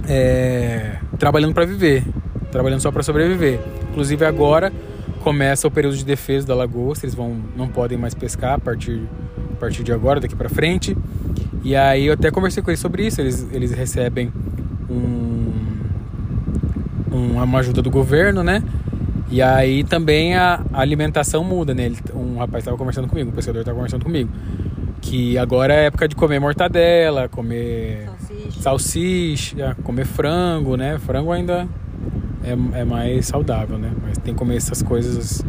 é, 0.09 0.97
trabalhando 1.19 1.55
para 1.55 1.65
viver, 1.65 2.05
trabalhando 2.51 2.81
só 2.81 2.91
para 2.91 3.03
sobreviver. 3.03 3.61
Inclusive 3.91 4.25
agora 4.25 4.73
começa 5.21 5.69
o 5.69 5.71
período 5.71 5.97
de 5.97 6.05
defesa 6.05 6.47
da 6.47 6.55
lagosta, 6.55 7.05
eles 7.05 7.15
vão, 7.15 7.37
não 7.57 7.69
podem 7.69 7.99
mais 7.99 8.15
pescar 8.15 8.55
a 8.55 8.59
partir, 8.59 9.03
a 9.53 9.57
partir 9.57 9.83
de 9.83 9.93
agora, 9.93 10.19
daqui 10.19 10.35
para 10.35 10.49
frente. 10.49 10.97
E 11.63 11.77
aí 11.77 12.07
eu 12.07 12.15
até 12.15 12.31
conversei 12.31 12.63
com 12.63 12.71
eles 12.71 12.81
sobre 12.81 13.07
isso, 13.07 13.21
eles, 13.21 13.47
eles 13.53 13.71
recebem 13.73 14.33
um, 14.89 15.53
uma 17.13 17.59
ajuda 17.59 17.83
do 17.83 17.91
governo, 17.91 18.43
né? 18.43 18.63
E 19.31 19.40
aí 19.40 19.85
também 19.85 20.35
a 20.35 20.61
alimentação 20.73 21.45
muda, 21.45 21.73
né? 21.73 21.93
Um 22.14 22.38
rapaz 22.38 22.62
estava 22.62 22.77
conversando 22.77 23.07
comigo, 23.07 23.31
um 23.31 23.33
pescador 23.33 23.61
estava 23.61 23.77
conversando 23.77 24.05
comigo, 24.05 24.29
que 25.01 25.38
agora 25.38 25.73
é 25.73 25.87
época 25.87 26.09
de 26.09 26.16
comer 26.16 26.40
mortadela, 26.40 27.29
comer 27.29 28.07
salsicha, 28.07 28.61
salsicha 28.61 29.77
comer 29.85 30.05
frango, 30.05 30.77
né? 30.77 30.99
Frango 30.99 31.31
ainda 31.31 31.69
é, 32.43 32.81
é 32.81 32.85
mais 32.85 33.27
saudável, 33.27 33.79
né? 33.79 33.93
Mas 34.03 34.19
tem 34.19 34.35
que 34.35 34.38
comer 34.38 34.57
essas 34.57 34.83
coisas 34.83 35.45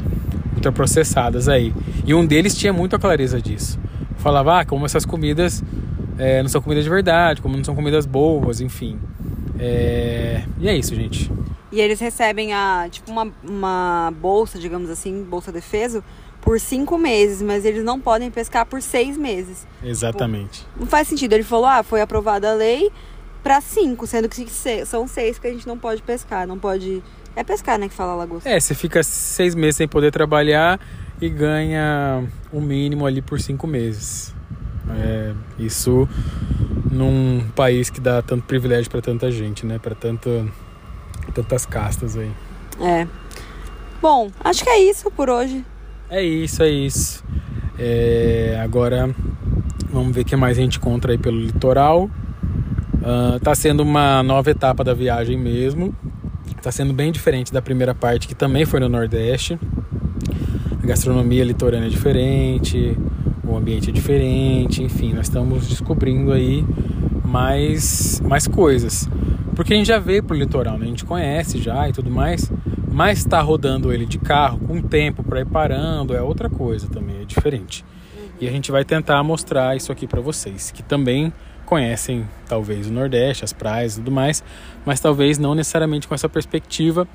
ultraprocessadas 0.56 1.50
aí. 1.50 1.74
E 2.06 2.14
um 2.14 2.26
deles 2.26 2.56
tinha 2.56 2.72
muita 2.72 3.00
clareza 3.00 3.42
disso. 3.42 3.80
Falava, 4.18 4.60
ah, 4.60 4.66
como 4.66 4.86
essas 4.86 5.06
comidas 5.06 5.64
é, 6.20 6.42
não 6.44 6.50
são 6.50 6.62
comidas 6.62 6.84
de 6.84 6.90
verdade, 6.90 7.42
como 7.42 7.58
não 7.58 7.64
são 7.64 7.74
comidas 7.74 8.06
boas, 8.06 8.62
enfim. 8.62 9.00
É... 9.58 10.44
E 10.60 10.68
é 10.68 10.78
isso, 10.78 10.94
gente. 10.94 11.32
E 11.72 11.80
eles 11.80 12.00
recebem 12.00 12.54
a, 12.54 12.88
tipo, 12.90 13.10
uma, 13.10 13.32
uma 13.44 14.14
bolsa, 14.20 14.60
digamos 14.60 14.90
assim, 14.90 15.24
bolsa 15.24 15.52
defeso, 15.52 16.04
por 16.42 16.60
cinco 16.60 16.98
meses, 16.98 17.42
mas 17.42 17.64
eles 17.64 17.84
não 17.84 18.00
podem 18.00 18.30
pescar 18.30 18.66
por 18.66 18.82
seis 18.82 19.16
meses. 19.16 19.66
Exatamente. 19.84 20.62
Tipo, 20.62 20.80
não 20.80 20.88
faz 20.88 21.08
sentido. 21.08 21.34
Ele 21.34 21.44
falou, 21.44 21.66
ah, 21.66 21.84
foi 21.84 22.02
aprovada 22.02 22.52
a 22.52 22.54
lei 22.54 22.92
para 23.44 23.62
cinco, 23.62 24.06
sendo 24.06 24.28
que 24.28 24.46
são 24.86 25.08
seis 25.08 25.40
que 25.40 25.48
a 25.48 25.52
gente 25.52 25.68
não 25.68 25.78
pode 25.78 26.02
pescar, 26.02 26.46
não 26.48 26.60
pode... 26.60 27.02
É 27.36 27.44
pescar, 27.46 27.80
né, 27.80 27.88
que 27.88 27.96
fala 27.96 28.14
lagosta. 28.14 28.50
É, 28.50 28.60
você 28.60 28.76
fica 28.76 29.02
seis 29.04 29.56
meses 29.56 29.78
sem 29.78 29.88
poder 29.88 30.12
trabalhar 30.12 30.80
e 31.22 31.30
ganha 31.30 32.28
o 32.52 32.58
um 32.58 32.62
mínimo 32.62 33.06
ali 33.06 33.22
por 33.22 33.40
cinco 33.40 33.66
meses. 33.66 34.34
É, 34.90 35.34
isso 35.58 36.10
num 36.92 37.48
país 37.56 37.90
que 37.90 38.02
dá 38.02 38.22
tanto 38.22 38.44
privilégio 38.44 38.92
para 38.92 39.02
tanta 39.02 39.32
gente, 39.32 39.66
né? 39.66 39.80
Para 39.80 39.96
tanta 39.96 40.46
tantas 41.34 41.66
castas 41.66 42.18
aí. 42.18 42.32
É. 42.80 43.08
Bom, 44.02 44.32
acho 44.44 44.64
que 44.64 44.70
é 44.70 44.80
isso 44.90 45.12
por 45.12 45.30
hoje. 45.30 45.66
É 46.10 46.24
isso, 46.24 46.64
é 46.64 46.70
isso. 46.70 47.24
É, 47.78 48.60
agora 48.64 49.14
vamos 49.92 50.14
ver 50.14 50.22
o 50.22 50.26
que 50.26 50.36
mais 50.36 50.58
a 50.58 50.62
gente 50.62 50.78
encontra 50.78 51.12
aí 51.12 51.18
pelo 51.18 51.40
litoral. 51.40 52.10
Uh, 53.02 53.40
tá 53.42 53.56
sendo 53.56 53.82
uma 53.82 54.22
nova 54.24 54.50
etapa 54.50 54.84
da 54.84 54.94
viagem 54.94 55.38
mesmo. 55.38 55.96
Tá 56.62 56.72
sendo 56.72 56.94
bem 56.94 57.12
diferente 57.12 57.52
da 57.52 57.62
primeira 57.62 57.96
parte, 57.96 58.28
que 58.28 58.36
também 58.36 58.66
foi 58.66 58.80
no 58.80 58.88
Nordeste. 58.88 59.60
A 60.82 60.86
gastronomia 60.86 61.44
litorânea 61.44 61.88
é 61.88 61.90
diferente, 61.90 62.98
o 63.44 63.58
ambiente 63.58 63.90
é 63.90 63.94
diferente, 63.94 64.84
enfim, 64.84 65.14
nós 65.14 65.26
estamos 65.28 65.68
descobrindo 65.68 66.32
aí 66.32 66.64
mais, 67.26 68.22
mais 68.22 68.48
coisas. 68.48 69.10
Porque 69.62 69.76
a 69.76 69.78
gente 69.78 69.86
já 69.86 70.00
veio 70.00 70.24
pro 70.24 70.36
litoral, 70.36 70.76
né? 70.76 70.86
A 70.86 70.90
gente 70.90 71.06
conhece 71.06 71.62
já 71.62 71.88
e 71.88 71.94
tudo 71.94 72.10
mais. 72.10 72.52
Mas 72.92 73.20
estar 73.20 73.38
tá 73.38 73.44
rodando 73.44 73.94
ele 73.94 74.08
de 74.08 74.18
carro 74.18 74.58
com 74.58 74.82
tempo 74.82 75.22
para 75.22 75.40
ir 75.40 75.46
parando 75.46 76.16
é 76.16 76.22
outra 76.22 76.50
coisa 76.50 76.88
também, 76.88 77.22
é 77.22 77.26
diferente. 77.26 77.86
Uhum. 78.18 78.30
E 78.42 78.48
a 78.48 78.52
gente 78.52 78.72
vai 78.72 78.84
tentar 78.84 79.22
mostrar 79.22 79.78
isso 79.78 79.92
aqui 79.92 80.08
para 80.08 80.20
vocês, 80.20 80.72
que 80.72 80.82
também 80.82 81.32
conhecem 81.64 82.28
talvez 82.50 82.88
o 82.88 82.92
Nordeste, 82.92 83.46
as 83.46 83.54
praias 83.54 83.94
e 83.94 83.96
tudo 83.98 84.10
mais, 84.10 84.44
mas 84.84 85.00
talvez 85.00 85.38
não 85.38 85.54
necessariamente 85.54 86.08
com 86.08 86.16
essa 86.16 86.28
perspectiva 86.28 87.08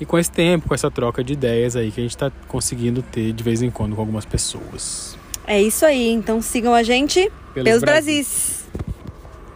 E 0.00 0.04
com 0.04 0.18
esse 0.18 0.32
tempo, 0.32 0.66
com 0.66 0.74
essa 0.74 0.90
troca 0.90 1.22
de 1.22 1.32
ideias 1.32 1.76
aí 1.76 1.92
que 1.92 2.00
a 2.00 2.02
gente 2.02 2.16
está 2.16 2.28
conseguindo 2.48 3.02
ter 3.02 3.32
de 3.32 3.44
vez 3.44 3.62
em 3.62 3.70
quando 3.70 3.94
com 3.94 4.02
algumas 4.02 4.24
pessoas. 4.24 5.16
É 5.46 5.62
isso 5.62 5.86
aí. 5.86 6.10
Então 6.10 6.42
sigam 6.42 6.74
a 6.74 6.82
gente 6.82 7.30
pelos, 7.54 7.68
pelos 7.68 7.80
Brasis. 7.82 8.16
Brasis. 8.16 8.63